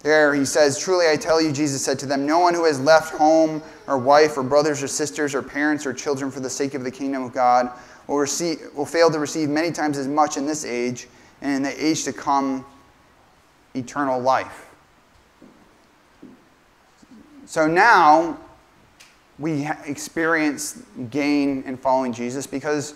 There 0.00 0.34
he 0.34 0.44
says, 0.44 0.78
Truly 0.78 1.08
I 1.10 1.16
tell 1.16 1.40
you, 1.40 1.50
Jesus 1.50 1.84
said 1.84 1.98
to 2.00 2.06
them, 2.06 2.26
no 2.26 2.38
one 2.38 2.54
who 2.54 2.64
has 2.64 2.78
left 2.78 3.14
home 3.14 3.62
or 3.88 3.98
wife 3.98 4.36
or 4.36 4.42
brothers 4.42 4.82
or 4.82 4.86
sisters 4.86 5.34
or 5.34 5.42
parents 5.42 5.84
or 5.84 5.92
children 5.92 6.30
for 6.30 6.40
the 6.40 6.50
sake 6.50 6.74
of 6.74 6.84
the 6.84 6.90
kingdom 6.90 7.24
of 7.24 7.32
God 7.32 7.70
will, 8.06 8.18
receive, 8.18 8.58
will 8.74 8.86
fail 8.86 9.10
to 9.10 9.18
receive 9.18 9.48
many 9.48 9.72
times 9.72 9.98
as 9.98 10.06
much 10.06 10.36
in 10.36 10.46
this 10.46 10.64
age 10.64 11.08
and 11.42 11.52
in 11.52 11.62
the 11.62 11.84
age 11.84 12.04
to 12.04 12.12
come 12.12 12.64
eternal 13.74 14.20
life. 14.20 14.66
So 17.46 17.66
now 17.66 18.38
we 19.38 19.68
experience 19.84 20.82
gain 21.10 21.62
in 21.64 21.76
following 21.76 22.12
Jesus 22.12 22.46
because 22.46 22.94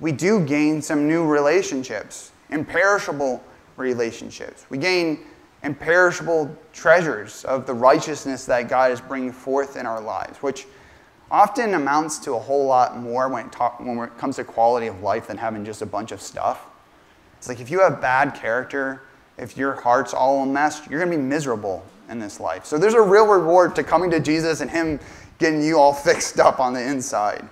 we 0.00 0.12
do 0.12 0.44
gain 0.44 0.82
some 0.82 1.06
new 1.06 1.24
relationships, 1.24 2.32
imperishable 2.50 3.42
relationships. 3.76 4.66
We 4.68 4.78
gain 4.78 5.20
imperishable 5.62 6.54
treasures 6.72 7.44
of 7.44 7.66
the 7.66 7.74
righteousness 7.74 8.44
that 8.46 8.68
God 8.68 8.90
is 8.90 9.00
bringing 9.00 9.32
forth 9.32 9.76
in 9.76 9.86
our 9.86 10.00
lives, 10.00 10.38
which 10.38 10.66
often 11.30 11.74
amounts 11.74 12.18
to 12.18 12.34
a 12.34 12.38
whole 12.38 12.66
lot 12.66 12.98
more 12.98 13.28
when 13.28 13.46
it, 13.46 13.52
talk, 13.52 13.80
when 13.80 13.98
it 13.98 14.16
comes 14.18 14.36
to 14.36 14.44
quality 14.44 14.86
of 14.88 15.00
life 15.00 15.28
than 15.28 15.38
having 15.38 15.64
just 15.64 15.82
a 15.82 15.86
bunch 15.86 16.12
of 16.12 16.20
stuff. 16.20 16.66
It's 17.38 17.48
like 17.48 17.60
if 17.60 17.70
you 17.70 17.80
have 17.80 18.00
bad 18.00 18.34
character, 18.34 19.02
if 19.38 19.56
your 19.56 19.74
heart's 19.74 20.14
all 20.14 20.42
a 20.42 20.46
mess, 20.46 20.82
you're 20.88 21.00
going 21.00 21.10
to 21.10 21.16
be 21.16 21.22
miserable 21.22 21.84
in 22.08 22.18
this 22.18 22.40
life. 22.40 22.66
So 22.66 22.78
there's 22.78 22.94
a 22.94 23.00
real 23.00 23.26
reward 23.26 23.74
to 23.76 23.82
coming 23.82 24.10
to 24.10 24.20
Jesus 24.20 24.60
and 24.60 24.70
Him 24.70 25.00
getting 25.38 25.62
you 25.62 25.78
all 25.78 25.92
fixed 26.08 26.40
up 26.40 26.60
on 26.60 26.72
the 26.72 26.82
inside. 26.82 27.48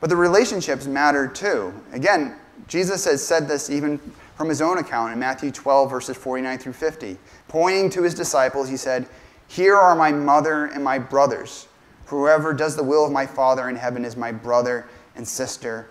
But 0.00 0.10
the 0.10 0.16
relationships 0.16 0.86
matter 0.86 1.28
too. 1.28 1.72
Again, 1.92 2.36
Jesus 2.66 3.04
has 3.04 3.24
said 3.24 3.46
this 3.46 3.70
even 3.70 3.98
from 4.36 4.48
his 4.48 4.60
own 4.60 4.78
account 4.78 5.12
in 5.12 5.18
Matthew 5.18 5.52
12, 5.52 5.90
verses 5.90 6.16
49 6.16 6.58
through 6.58 6.72
50. 6.72 7.16
Pointing 7.48 7.90
to 7.90 8.02
his 8.02 8.14
disciples, 8.14 8.68
he 8.68 8.76
said, 8.76 9.06
Here 9.46 9.76
are 9.76 9.94
my 9.94 10.10
mother 10.10 10.66
and 10.66 10.82
my 10.82 10.98
brothers. 10.98 11.68
Whoever 12.06 12.52
does 12.52 12.74
the 12.74 12.82
will 12.82 13.04
of 13.06 13.12
my 13.12 13.26
Father 13.26 13.68
in 13.68 13.76
heaven 13.76 14.04
is 14.04 14.16
my 14.16 14.32
brother 14.32 14.86
and 15.14 15.26
sister 15.26 15.90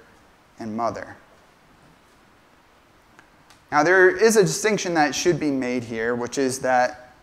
and 0.59 0.75
mother. 0.75 1.15
Now, 3.71 3.83
there 3.83 4.09
is 4.09 4.35
a 4.35 4.41
distinction 4.41 4.93
that 4.95 5.15
should 5.15 5.39
be 5.39 5.49
made 5.49 5.83
here, 5.83 6.13
which 6.13 6.37
is 6.37 6.59
that 6.59 7.13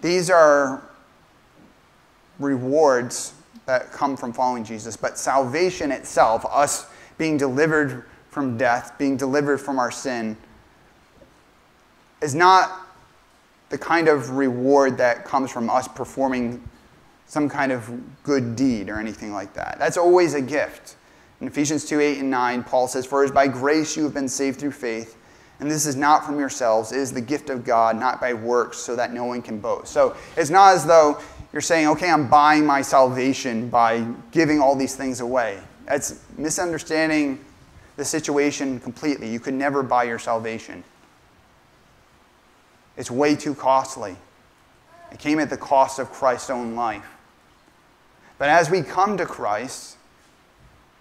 these 0.00 0.30
are 0.30 0.82
rewards 2.42 3.34
that 3.66 3.92
come 3.92 4.16
from 4.16 4.32
following 4.32 4.64
Jesus, 4.64 4.96
but 4.96 5.18
salvation 5.18 5.92
itself, 5.92 6.44
us 6.50 6.86
being 7.18 7.36
delivered 7.36 8.04
from 8.28 8.56
death, 8.56 8.96
being 8.98 9.16
delivered 9.16 9.58
from 9.58 9.78
our 9.78 9.90
sin, 9.90 10.36
is 12.20 12.34
not 12.34 12.86
the 13.68 13.78
kind 13.78 14.08
of 14.08 14.30
reward 14.30 14.98
that 14.98 15.24
comes 15.24 15.50
from 15.50 15.70
us 15.70 15.88
performing 15.88 16.62
some 17.26 17.48
kind 17.48 17.72
of 17.72 17.90
good 18.22 18.54
deed 18.54 18.90
or 18.90 18.98
anything 18.98 19.32
like 19.32 19.54
that. 19.54 19.76
That's 19.78 19.96
always 19.96 20.34
a 20.34 20.42
gift. 20.42 20.96
In 21.40 21.46
Ephesians 21.46 21.86
2 21.86 21.98
8 21.98 22.18
and 22.18 22.30
9, 22.30 22.64
Paul 22.64 22.86
says, 22.86 23.06
For 23.06 23.22
it 23.22 23.26
is 23.26 23.32
by 23.32 23.48
grace 23.48 23.96
you 23.96 24.04
have 24.04 24.14
been 24.14 24.28
saved 24.28 24.60
through 24.60 24.72
faith, 24.72 25.16
and 25.58 25.70
this 25.70 25.86
is 25.86 25.96
not 25.96 26.24
from 26.24 26.38
yourselves, 26.38 26.92
it 26.92 26.98
is 26.98 27.12
the 27.12 27.20
gift 27.20 27.48
of 27.48 27.64
God, 27.64 27.98
not 27.98 28.20
by 28.20 28.34
works, 28.34 28.78
so 28.78 28.94
that 28.96 29.12
no 29.12 29.24
one 29.24 29.42
can 29.42 29.58
boast. 29.58 29.92
So 29.92 30.16
it's 30.36 30.50
not 30.50 30.74
as 30.74 30.84
though 30.84 31.20
you're 31.52 31.62
saying, 31.62 31.88
okay, 31.88 32.10
I'm 32.10 32.28
buying 32.28 32.64
my 32.64 32.82
salvation 32.82 33.68
by 33.68 34.06
giving 34.30 34.60
all 34.60 34.74
these 34.74 34.96
things 34.96 35.20
away. 35.20 35.58
That's 35.86 36.20
misunderstanding 36.38 37.44
the 37.96 38.04
situation 38.04 38.80
completely. 38.80 39.30
You 39.30 39.40
could 39.40 39.54
never 39.54 39.82
buy 39.82 40.04
your 40.04 40.18
salvation. 40.18 40.82
It's 42.96 43.10
way 43.10 43.36
too 43.36 43.54
costly. 43.54 44.16
It 45.10 45.18
came 45.18 45.38
at 45.38 45.50
the 45.50 45.56
cost 45.58 45.98
of 45.98 46.10
Christ's 46.10 46.50
own 46.50 46.74
life. 46.74 47.06
But 48.38 48.48
as 48.48 48.70
we 48.70 48.82
come 48.82 49.18
to 49.18 49.26
Christ, 49.26 49.96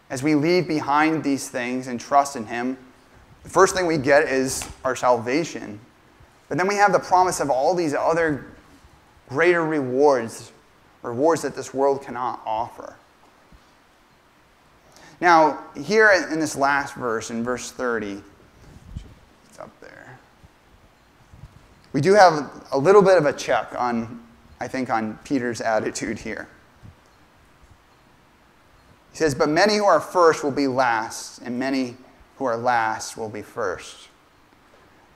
as 0.09 0.21
we 0.21 0.35
leave 0.35 0.67
behind 0.67 1.23
these 1.23 1.49
things 1.49 1.87
and 1.87 1.99
trust 1.99 2.35
in 2.35 2.45
Him, 2.45 2.77
the 3.43 3.49
first 3.49 3.73
thing 3.73 3.87
we 3.87 3.97
get 3.97 4.27
is 4.27 4.67
our 4.83 4.95
salvation. 4.95 5.79
But 6.49 6.57
then 6.57 6.67
we 6.67 6.75
have 6.75 6.91
the 6.91 6.99
promise 6.99 7.39
of 7.39 7.49
all 7.49 7.73
these 7.73 7.93
other 7.93 8.50
greater 9.31 9.65
rewards, 9.65 10.51
rewards 11.03 11.41
that 11.41 11.55
this 11.55 11.73
world 11.73 12.03
cannot 12.03 12.41
offer. 12.45 12.97
Now, 15.21 15.63
here 15.73 16.11
in 16.29 16.39
this 16.39 16.57
last 16.57 16.95
verse, 16.95 17.31
in 17.31 17.41
verse 17.41 17.71
30, 17.71 18.21
it's 19.49 19.59
up 19.59 19.69
there, 19.79 20.19
we 21.93 22.01
do 22.01 22.13
have 22.13 22.67
a 22.73 22.77
little 22.77 23.01
bit 23.01 23.17
of 23.17 23.25
a 23.25 23.31
check 23.31 23.73
on, 23.77 24.21
I 24.59 24.67
think, 24.67 24.89
on 24.89 25.17
Peter's 25.23 25.61
attitude 25.61 26.19
here. 26.19 26.49
He 29.11 29.17
says, 29.17 29.33
But 29.33 29.47
many 29.47 29.77
who 29.77 29.85
are 29.85 30.01
first 30.01 30.43
will 30.43 30.51
be 30.51 30.67
last, 30.67 31.39
and 31.39 31.57
many 31.57 31.95
who 32.35 32.43
are 32.43 32.57
last 32.57 33.15
will 33.15 33.29
be 33.29 33.41
first. 33.41 34.09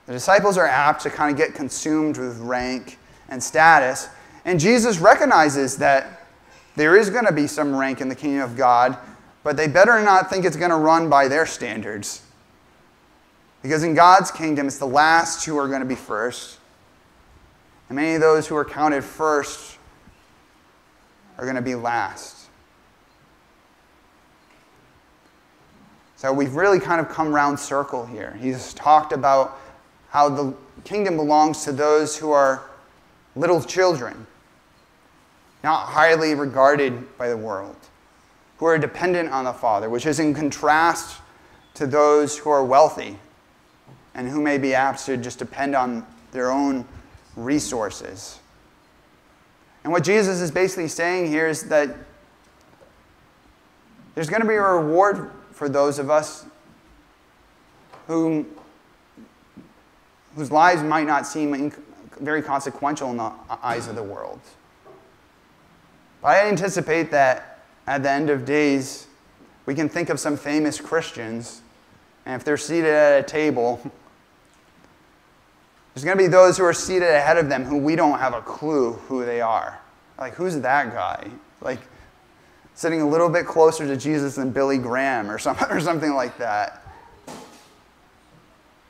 The 0.06 0.12
disciples 0.12 0.56
are 0.56 0.66
apt 0.66 1.02
to 1.02 1.10
kind 1.10 1.32
of 1.32 1.36
get 1.36 1.54
consumed 1.54 2.16
with 2.16 2.38
rank 2.38 2.98
and 3.28 3.42
status, 3.42 4.08
and 4.44 4.60
Jesus 4.60 4.98
recognizes 4.98 5.76
that 5.78 6.22
there 6.76 6.96
is 6.96 7.10
going 7.10 7.24
to 7.24 7.32
be 7.32 7.46
some 7.46 7.74
rank 7.74 8.00
in 8.00 8.08
the 8.08 8.14
kingdom 8.14 8.42
of 8.42 8.56
God, 8.56 8.96
but 9.42 9.56
they 9.56 9.66
better 9.66 10.02
not 10.02 10.30
think 10.30 10.44
it's 10.44 10.56
going 10.56 10.70
to 10.70 10.76
run 10.76 11.08
by 11.08 11.26
their 11.26 11.46
standards. 11.46 12.22
Because 13.62 13.82
in 13.82 13.94
God's 13.94 14.30
kingdom, 14.30 14.66
it's 14.66 14.78
the 14.78 14.86
last 14.86 15.44
who 15.44 15.58
are 15.58 15.66
going 15.66 15.80
to 15.80 15.86
be 15.86 15.94
first. 15.96 16.58
And 17.88 17.96
many 17.96 18.14
of 18.14 18.20
those 18.20 18.46
who 18.46 18.56
are 18.56 18.64
counted 18.64 19.02
first 19.02 19.78
are 21.38 21.44
going 21.44 21.56
to 21.56 21.62
be 21.62 21.74
last. 21.74 22.46
So 26.16 26.32
we've 26.32 26.54
really 26.54 26.80
kind 26.80 27.00
of 27.00 27.08
come 27.08 27.32
round 27.32 27.58
circle 27.58 28.06
here. 28.06 28.36
He's 28.40 28.72
talked 28.74 29.12
about 29.12 29.58
how 30.10 30.28
the 30.28 30.54
kingdom 30.84 31.16
belongs 31.16 31.64
to 31.64 31.72
those 31.72 32.16
who 32.16 32.30
are 32.30 32.62
little 33.36 33.62
children, 33.62 34.26
not 35.62 35.86
highly 35.86 36.34
regarded 36.34 37.16
by 37.18 37.28
the 37.28 37.36
world, 37.36 37.76
who 38.58 38.64
are 38.64 38.78
dependent 38.78 39.30
on 39.30 39.44
the 39.44 39.52
Father, 39.52 39.88
which 39.88 40.06
is 40.06 40.18
in 40.18 40.34
contrast 40.34 41.20
to 41.74 41.86
those 41.86 42.38
who 42.38 42.50
are 42.50 42.64
wealthy 42.64 43.18
and 44.14 44.28
who 44.28 44.40
may 44.40 44.56
be 44.56 44.74
apt 44.74 45.04
to 45.04 45.16
just 45.16 45.38
depend 45.38 45.76
on 45.76 46.06
their 46.32 46.50
own 46.50 46.86
resources. 47.36 48.40
And 49.84 49.92
what 49.92 50.02
Jesus 50.02 50.40
is 50.40 50.50
basically 50.50 50.88
saying 50.88 51.26
here 51.28 51.46
is 51.46 51.68
that 51.68 51.94
there's 54.14 54.30
going 54.30 54.40
to 54.40 54.48
be 54.48 54.54
a 54.54 54.62
reward 54.62 55.30
for 55.52 55.68
those 55.68 55.98
of 55.98 56.10
us 56.10 56.46
who, 58.06 58.46
whose 60.34 60.50
lives 60.50 60.82
might 60.82 61.06
not 61.06 61.26
seem 61.26 61.70
very 62.20 62.42
consequential 62.42 63.10
in 63.10 63.16
the 63.16 63.32
eyes 63.62 63.88
of 63.88 63.96
the 63.96 64.02
world. 64.02 64.40
But 66.22 66.28
I 66.28 66.48
anticipate 66.48 67.10
that 67.10 67.60
at 67.86 68.02
the 68.02 68.10
end 68.10 68.30
of 68.30 68.44
days, 68.44 69.06
we 69.64 69.74
can 69.74 69.88
think 69.88 70.08
of 70.08 70.18
some 70.20 70.36
famous 70.36 70.80
Christians, 70.80 71.60
and 72.24 72.40
if 72.40 72.44
they're 72.44 72.56
seated 72.56 72.90
at 72.90 73.20
a 73.20 73.22
table, 73.22 73.80
there's 75.94 76.04
going 76.04 76.16
to 76.16 76.22
be 76.22 76.28
those 76.28 76.58
who 76.58 76.64
are 76.64 76.72
seated 76.72 77.08
ahead 77.08 77.36
of 77.36 77.48
them 77.48 77.64
who 77.64 77.78
we 77.78 77.96
don't 77.96 78.18
have 78.18 78.34
a 78.34 78.42
clue 78.42 78.92
who 78.92 79.24
they 79.24 79.40
are. 79.40 79.80
Like, 80.18 80.34
who's 80.34 80.58
that 80.60 80.92
guy? 80.92 81.30
Like, 81.60 81.80
sitting 82.74 83.00
a 83.00 83.08
little 83.08 83.28
bit 83.28 83.46
closer 83.46 83.86
to 83.86 83.96
Jesus 83.96 84.36
than 84.36 84.50
Billy 84.50 84.78
Graham 84.78 85.30
or, 85.30 85.38
some, 85.38 85.56
or 85.70 85.80
something 85.80 86.14
like 86.14 86.38
that. 86.38 86.85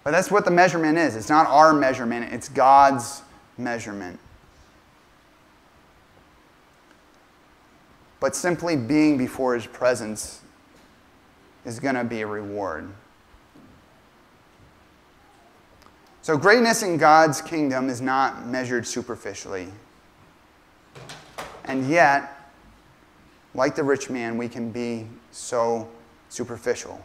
But 0.07 0.13
that's 0.13 0.31
what 0.31 0.45
the 0.45 0.53
measurement 0.53 0.99
is. 0.99 1.17
It's 1.17 1.29
not 1.29 1.49
our 1.49 1.73
measurement, 1.73 2.33
it's 2.33 2.49
God's 2.49 3.23
measurement. 3.59 4.21
But 8.21 8.37
simply 8.37 8.77
being 8.77 9.19
before 9.19 9.57
His 9.57 9.67
presence 9.67 10.43
is 11.65 11.81
going 11.81 11.97
to 11.97 12.05
be 12.05 12.21
a 12.21 12.27
reward. 12.29 12.89
So, 16.23 16.37
greatness 16.37 16.85
in 16.85 16.99
God's 16.99 17.43
kingdom 17.43 17.89
is 17.89 18.01
not 18.01 18.47
measured 18.47 18.87
superficially. 18.87 19.67
And 21.65 21.91
yet, 21.91 22.53
like 23.55 23.75
the 23.75 23.83
rich 23.83 24.09
man, 24.09 24.39
we 24.39 24.49
can 24.49 24.71
be 24.71 25.09
so 25.33 25.89
superficial. 26.29 27.05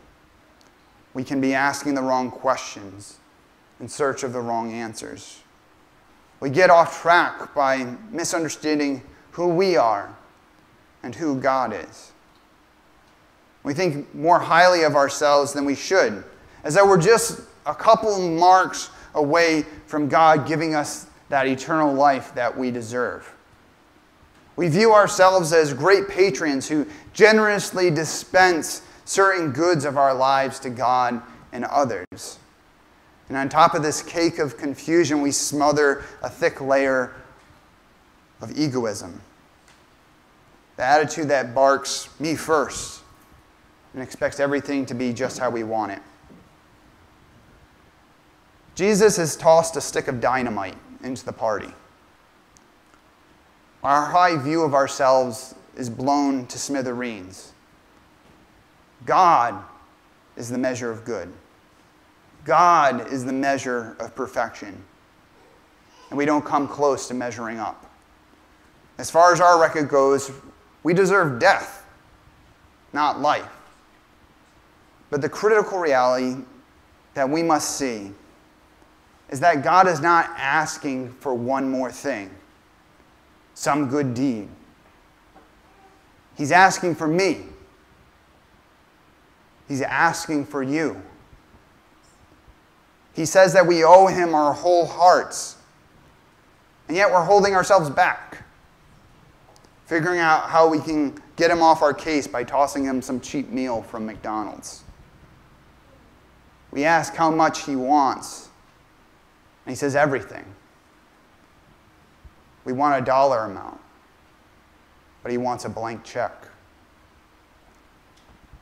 We 1.14 1.24
can 1.24 1.42
be 1.42 1.54
asking 1.54 1.96
the 1.96 2.02
wrong 2.02 2.32
questions 2.32 3.18
in 3.80 3.88
search 3.88 4.24
of 4.24 4.34
the 4.34 4.40
wrong 4.40 4.72
answers. 4.72 5.42
We 6.40 6.50
get 6.50 6.70
off 6.70 7.02
track 7.02 7.54
by 7.54 7.96
misunderstanding 8.10 9.04
who 9.32 9.48
we 9.48 9.76
are 9.76 10.16
and 11.04 11.14
who 11.14 11.40
God 11.40 11.74
is. 11.74 12.12
We 13.64 13.74
think 13.74 14.14
more 14.16 14.40
highly 14.40 14.84
of 14.84 14.96
ourselves 14.96 15.54
than 15.54 15.66
we 15.66 15.76
should, 15.76 16.24
as 16.64 16.76
though 16.76 16.88
we're 16.88 17.02
just 17.02 17.42
a 17.66 17.76
couple 17.76 18.20
marks 18.20 18.90
away 19.14 19.66
from 19.86 20.08
God 20.08 20.48
giving 20.48 20.74
us 20.74 21.08
that 21.30 21.48
eternal 21.48 21.94
life 21.94 22.34
that 22.36 22.58
we 22.58 22.72
deserve. 22.72 23.32
We 24.56 24.68
view 24.68 24.94
ourselves 24.94 25.54
as 25.54 25.74
great 25.74 26.10
patrons 26.10 26.68
who 26.68 26.86
generously 27.14 27.90
dispense 27.90 28.82
certain 29.12 29.52
goods 29.52 29.84
of 29.84 29.98
our 29.98 30.14
lives 30.14 30.58
to 30.58 30.70
God 30.70 31.22
and 31.52 31.66
others. 31.66 32.40
And 33.28 33.38
on 33.38 33.50
top 33.50 33.74
of 33.74 33.84
this 33.84 34.02
cake 34.02 34.40
of 34.40 34.58
confusion, 34.58 35.22
we 35.22 35.32
smother 35.32 36.06
a 36.24 36.30
thick 36.30 36.62
layer 36.62 37.14
of 38.40 38.58
egoism. 38.58 39.22
The 40.78 40.86
attitude 40.86 41.28
that 41.28 41.54
barks, 41.54 42.08
me 42.22 42.36
first, 42.36 43.02
and 43.94 44.02
expects 44.02 44.40
everything 44.40 44.86
to 44.86 44.94
be 44.94 45.12
just 45.12 45.40
how 45.40 45.50
we 45.50 45.64
want 45.64 45.92
it. 45.92 46.02
Jesus 48.76 49.18
has 49.18 49.36
tossed 49.36 49.76
a 49.76 49.82
stick 49.82 50.08
of 50.08 50.22
dynamite 50.22 50.78
into 51.04 51.26
the 51.26 51.34
party. 51.34 51.74
Our 53.84 54.06
high 54.06 54.38
view 54.38 54.62
of 54.62 54.74
ourselves 54.74 55.54
is 55.76 55.90
blown 55.90 56.48
to 56.48 56.58
smithereens. 56.58 57.52
God 59.06 59.64
is 60.36 60.50
the 60.50 60.58
measure 60.58 60.92
of 60.92 61.04
good. 61.06 61.32
God 62.46 63.12
is 63.12 63.26
the 63.26 63.34
measure 63.34 63.96
of 64.00 64.16
perfection. 64.16 64.84
and 66.10 66.18
we 66.18 66.26
don't 66.26 66.44
come 66.44 66.68
close 66.68 67.08
to 67.08 67.14
measuring 67.14 67.58
up. 67.58 67.90
As 68.98 69.10
far 69.10 69.32
as 69.32 69.40
our 69.40 69.60
record 69.60 69.88
goes, 69.88 70.30
we 70.84 70.94
deserve 70.94 71.40
death, 71.40 71.86
not 72.92 73.22
life. 73.22 73.48
But 75.10 75.22
the 75.22 75.30
critical 75.30 75.80
reality 75.80 76.42
that 77.14 77.30
we 77.30 77.44
must 77.44 77.78
see 77.78 78.12
is 79.30 79.40
that 79.40 79.64
God 79.64 79.88
is 79.88 80.02
not 80.02 80.30
asking 80.38 81.14
for 81.14 81.34
one 81.34 81.70
more 81.70 81.92
thing, 81.92 82.30
some 83.54 83.88
good 83.90 84.14
deed. 84.14 84.50
He's 86.36 86.52
asking 86.52 86.96
for 86.96 87.08
me. 87.08 87.46
He's 89.72 89.82
asking 89.82 90.48
for 90.48 90.62
you. 90.62 91.02
He 93.14 93.26
says 93.26 93.54
that 93.54 93.66
we 93.66 93.86
owe 93.86 94.08
him 94.08 94.36
our 94.36 94.52
whole 94.52 94.86
hearts, 94.86 95.56
and 96.90 96.98
yet 96.98 97.10
we're 97.10 97.24
holding 97.24 97.56
ourselves 97.56 97.90
back, 97.90 98.44
figuring 99.86 100.20
out 100.20 100.50
how 100.50 100.68
we 100.68 100.80
can 100.80 101.18
get 101.38 101.50
him 101.50 101.62
off 101.62 101.82
our 101.82 101.94
case 101.94 102.28
by 102.28 102.44
tossing 102.44 102.84
him 102.84 103.02
some 103.02 103.22
cheap 103.22 103.48
meal 103.48 103.82
from 103.82 104.06
McDonald's. 104.06 104.84
We 106.72 106.84
ask 106.84 107.16
how 107.16 107.32
much 107.32 107.64
he 107.64 107.78
wants, 107.78 108.50
and 109.66 109.72
he 109.72 109.78
says 109.78 109.96
everything. 109.96 110.44
We 112.66 112.74
want 112.74 113.02
a 113.02 113.06
dollar 113.06 113.46
amount, 113.46 113.80
but 115.24 115.32
he 115.32 115.38
wants 115.38 115.64
a 115.64 115.70
blank 115.70 116.04
check. 116.04 116.34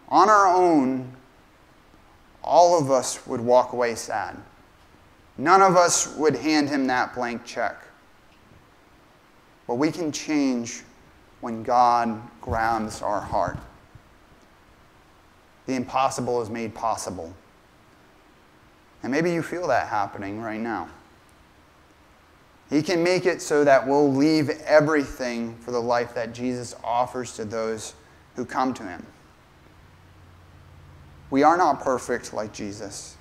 On 0.10 0.30
our 0.30 0.48
own, 0.48 1.16
all 2.44 2.80
of 2.80 2.90
us 2.90 3.26
would 3.28 3.42
walk 3.42 3.74
away 3.74 3.96
sad. 3.96 4.36
None 5.38 5.62
of 5.62 5.78
us 5.78 6.16
would 6.18 6.36
hand 6.36 6.70
him 6.70 6.88
that 6.88 7.14
blank 7.14 7.46
check. 7.46 7.78
But 9.68 9.76
we 9.76 9.92
can 9.92 10.12
change 10.12 10.82
when 11.42 11.64
God 11.64 12.22
grounds 12.42 13.02
our 13.02 13.22
heart. 13.22 13.58
The 15.68 15.76
impossible 15.76 16.42
is 16.42 16.50
made 16.50 16.74
possible. 16.74 17.34
And 19.04 19.12
maybe 19.12 19.32
you 19.32 19.44
feel 19.44 19.68
that 19.68 19.88
happening 19.88 20.42
right 20.42 20.60
now. 20.60 20.90
He 22.70 22.82
can 22.82 23.04
make 23.04 23.26
it 23.26 23.42
so 23.42 23.64
that 23.64 23.88
we'll 23.88 24.12
leave 24.12 24.50
everything 24.66 25.56
for 25.60 25.72
the 25.72 25.80
life 25.80 26.14
that 26.16 26.34
Jesus 26.34 26.76
offers 26.84 27.34
to 27.36 27.46
those 27.46 27.94
who 28.36 28.46
come 28.46 28.74
to 28.74 28.84
him. 28.84 29.06
We 31.30 31.44
are 31.44 31.58
not 31.58 31.82
perfect 31.82 32.34
like 32.34 32.54
Jesus, 32.54 33.16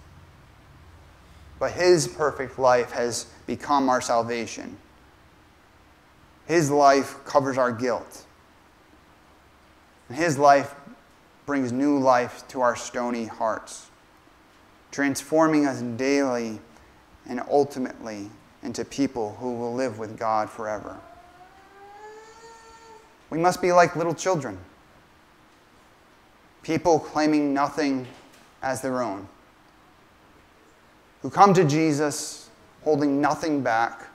but 1.59 1.73
his 1.73 2.09
perfect 2.09 2.59
life 2.59 2.93
has 2.93 3.27
become 3.47 3.89
our 3.89 4.01
salvation. 4.01 4.79
His 6.47 6.71
life 6.71 7.17
covers 7.25 7.59
our 7.59 7.71
guilt. 7.71 8.25
And 10.09 10.17
his 10.17 10.39
life 10.39 10.75
brings 11.45 11.71
new 11.71 11.99
life 11.99 12.47
to 12.49 12.63
our 12.63 12.77
stony 12.77 13.27
hearts, 13.27 13.89
transforming 14.91 15.67
us 15.67 15.83
daily 15.83 16.61
and 17.27 17.43
ultimately 17.51 18.31
into 18.63 18.85
people 18.85 19.37
who 19.39 19.55
will 19.55 19.75
live 19.75 19.99
with 19.99 20.19
God 20.19 20.49
forever. 20.49 20.99
We 23.29 23.39
must 23.39 23.61
be 23.61 23.73
like 23.73 23.95
little 23.97 24.15
children 24.15 24.59
people 26.63 26.99
claiming 26.99 27.55
nothing 27.55 28.07
as 28.63 28.81
their 28.81 29.03
own, 29.03 29.29
who 31.23 31.31
come 31.31 31.55
to 31.55 31.65
Jesus 31.65 32.51
holding 32.85 33.21
nothing 33.21 33.63
back, 33.63 34.07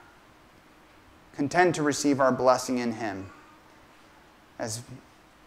content 1.34 1.74
to 1.74 1.82
receive 1.82 2.20
our 2.20 2.32
blessing 2.32 2.78
in 2.78 2.92
Him 2.92 3.30
as 4.58 4.82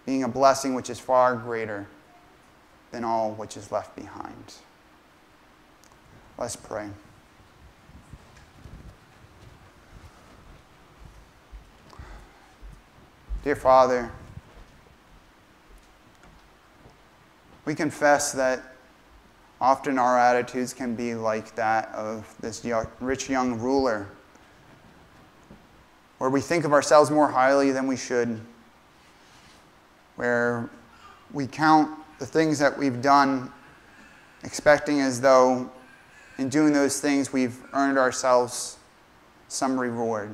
being 0.06 0.24
a 0.24 0.28
blessing 0.28 0.74
which 0.74 0.90
is 0.90 1.00
far 1.00 1.36
greater 1.36 1.88
than 2.92 3.04
all 3.04 3.32
which 3.32 3.58
is 3.58 3.72
left 3.72 3.96
behind. 3.96 4.56
Let's 6.38 6.56
pray. 6.56 6.90
Dear 13.44 13.56
Father, 13.56 14.12
we 17.68 17.76
confess 17.76 18.32
that 18.32 18.64
often 19.60 20.00
our 20.00 20.18
attitudes 20.18 20.74
can 20.74 20.96
be 20.96 21.14
like 21.14 21.54
that 21.56 21.90
of 21.90 22.34
this 22.40 22.66
rich 23.02 23.30
young 23.30 23.60
ruler, 23.60 24.08
where 26.18 26.30
we 26.30 26.40
think 26.40 26.64
of 26.64 26.72
ourselves 26.72 27.12
more 27.12 27.30
highly 27.30 27.72
than 27.72 27.86
we 27.86 27.98
should, 27.98 28.40
where 30.16 30.70
we 31.34 31.46
count 31.46 31.92
the 32.20 32.26
things 32.26 32.58
that 32.58 32.78
we've 32.78 33.02
done, 33.02 33.52
expecting 34.46 35.02
as 35.02 35.20
though 35.20 35.70
in 36.38 36.48
doing 36.48 36.72
those 36.72 37.02
things 37.02 37.34
we've 37.34 37.62
earned 37.74 37.98
ourselves 37.98 38.78
some 39.50 39.78
reward. 39.78 40.34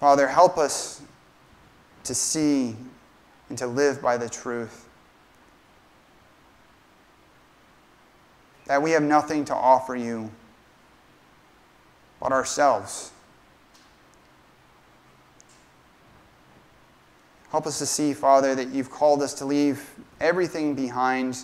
Father, 0.00 0.26
help 0.26 0.58
us 0.58 1.02
to 2.02 2.16
see 2.16 2.74
and 3.48 3.58
to 3.58 3.66
live 3.66 4.00
by 4.00 4.16
the 4.16 4.28
truth. 4.28 4.88
That 8.66 8.82
we 8.82 8.92
have 8.92 9.02
nothing 9.02 9.44
to 9.46 9.54
offer 9.54 9.94
you 9.94 10.30
but 12.20 12.32
ourselves. 12.32 13.10
Help 17.50 17.66
us 17.66 17.78
to 17.78 17.86
see, 17.86 18.14
Father, 18.14 18.54
that 18.54 18.70
you've 18.70 18.90
called 18.90 19.22
us 19.22 19.34
to 19.34 19.44
leave 19.44 19.88
everything 20.20 20.74
behind 20.74 21.36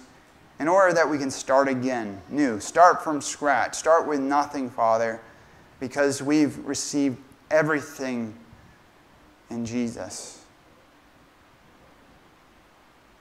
in 0.59 0.67
order 0.69 0.93
that 0.93 1.09
we 1.09 1.19
can 1.19 1.31
start 1.31 1.69
again, 1.69 2.21
new. 2.29 2.59
Start 2.59 3.05
from 3.05 3.21
scratch. 3.21 3.77
Start 3.77 4.07
with 4.09 4.21
nothing, 4.21 4.69
Father, 4.71 5.21
because 5.79 6.23
we've 6.23 6.59
received 6.67 7.17
everything 7.51 8.35
in 9.51 9.65
Jesus. 9.65 10.40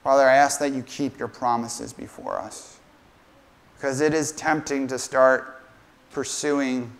Father, 0.03 0.23
I 0.27 0.35
ask 0.35 0.59
that 0.59 0.73
you 0.73 0.83
keep 0.83 1.19
your 1.19 1.27
promises 1.27 1.93
before 1.93 2.37
us. 2.37 2.79
Because 3.75 4.01
it 4.01 4.13
is 4.13 4.31
tempting 4.33 4.87
to 4.87 4.99
start 4.99 5.61
pursuing 6.11 6.91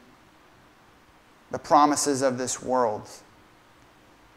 the 1.52 1.60
promises 1.60 2.22
of 2.22 2.38
this 2.38 2.62
world. 2.62 3.10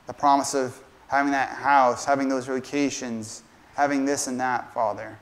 The 0.06 0.12
promise 0.12 0.54
of 0.54 0.80
having 1.08 1.32
that 1.32 1.50
house, 1.50 2.04
having 2.04 2.28
those 2.28 2.46
vacations, 2.46 3.42
having 3.74 4.04
this 4.04 4.26
and 4.26 4.40
that, 4.40 4.72
Father. 4.72 5.18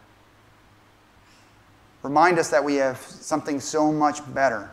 Remind 2.03 2.39
us 2.39 2.49
that 2.51 2.65
we 2.65 2.77
have 2.77 2.99
something 2.99 3.61
so 3.61 3.93
much 3.93 4.21
better 4.33 4.71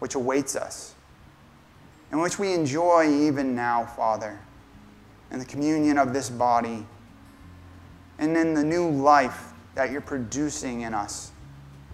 which 0.00 0.14
awaits 0.16 0.56
us, 0.56 0.94
and 2.10 2.20
which 2.20 2.38
we 2.38 2.52
enjoy 2.52 3.08
even 3.08 3.54
now, 3.54 3.84
Father, 3.84 4.38
in 5.30 5.38
the 5.38 5.44
communion 5.44 5.98
of 5.98 6.12
this 6.12 6.28
body 6.28 6.84
and 8.18 8.36
in 8.36 8.54
the 8.54 8.64
new 8.64 8.90
life 8.90 9.52
that 9.74 9.90
you're 9.90 10.00
producing 10.00 10.82
in 10.82 10.94
us. 10.94 11.32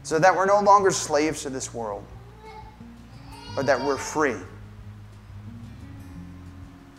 So 0.03 0.18
that 0.18 0.35
we're 0.35 0.47
no 0.47 0.61
longer 0.61 0.91
slaves 0.91 1.43
to 1.43 1.51
this 1.51 1.75
world, 1.75 2.05
but 3.55 3.66
that 3.66 3.83
we're 3.83 3.99
free. 3.99 4.37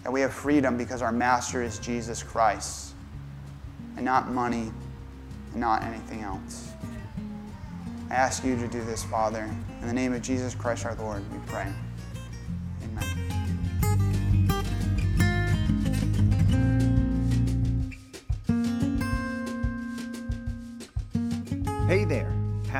That 0.03 0.11
we 0.11 0.21
have 0.21 0.33
freedom 0.33 0.77
because 0.77 1.01
our 1.01 1.11
master 1.11 1.61
is 1.61 1.79
Jesus 1.79 2.23
Christ, 2.23 2.93
and 3.95 4.05
not 4.05 4.29
money, 4.29 4.71
and 5.51 5.61
not 5.61 5.83
anything 5.83 6.21
else. 6.21 6.71
I 8.09 8.15
ask 8.15 8.43
you 8.43 8.55
to 8.57 8.67
do 8.67 8.83
this, 8.83 9.03
Father. 9.03 9.49
In 9.81 9.87
the 9.87 9.93
name 9.93 10.13
of 10.13 10.21
Jesus 10.21 10.53
Christ 10.53 10.85
our 10.85 10.95
Lord, 10.95 11.23
we 11.31 11.39
pray. 11.47 11.67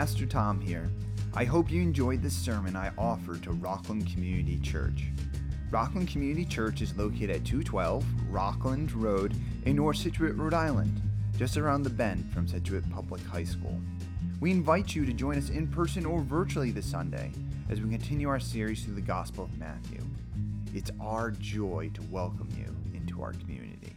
Pastor 0.02 0.26
Tom 0.26 0.60
here. 0.60 0.90
I 1.36 1.44
hope 1.44 1.70
you 1.70 1.80
enjoyed 1.80 2.24
this 2.24 2.36
sermon 2.36 2.76
I 2.76 2.90
offered 2.98 3.44
to 3.44 3.52
Rockland 3.52 4.12
Community 4.12 4.58
Church. 4.58 5.04
Rockland 5.70 6.08
Community 6.08 6.44
Church 6.44 6.82
is 6.82 6.98
located 6.98 7.30
at 7.30 7.46
212 7.46 8.04
Rockland 8.32 8.92
Road 8.94 9.36
in 9.66 9.76
North 9.76 9.98
Scituate, 9.98 10.36
Rhode 10.36 10.56
Island, 10.56 11.00
just 11.38 11.56
around 11.56 11.84
the 11.84 11.92
bend 11.92 12.34
from 12.34 12.48
Scituate 12.48 12.90
Public 12.90 13.22
High 13.22 13.44
School. 13.44 13.80
We 14.40 14.50
invite 14.50 14.96
you 14.96 15.06
to 15.06 15.14
join 15.14 15.38
us 15.38 15.52
in 15.52 15.68
person 15.68 16.04
or 16.08 16.22
virtually 16.22 16.72
this 16.72 16.88
Sunday 16.88 17.32
as 17.70 17.80
we 17.80 17.88
continue 17.92 18.28
our 18.28 18.40
series 18.40 18.84
through 18.84 18.96
the 18.96 19.02
Gospel 19.02 19.44
of 19.44 19.60
Matthew. 19.60 20.02
It's 20.74 20.90
our 21.00 21.30
joy 21.30 21.92
to 21.94 22.02
welcome 22.10 22.50
you 22.58 22.76
into 22.98 23.22
our 23.22 23.34
community. 23.34 23.94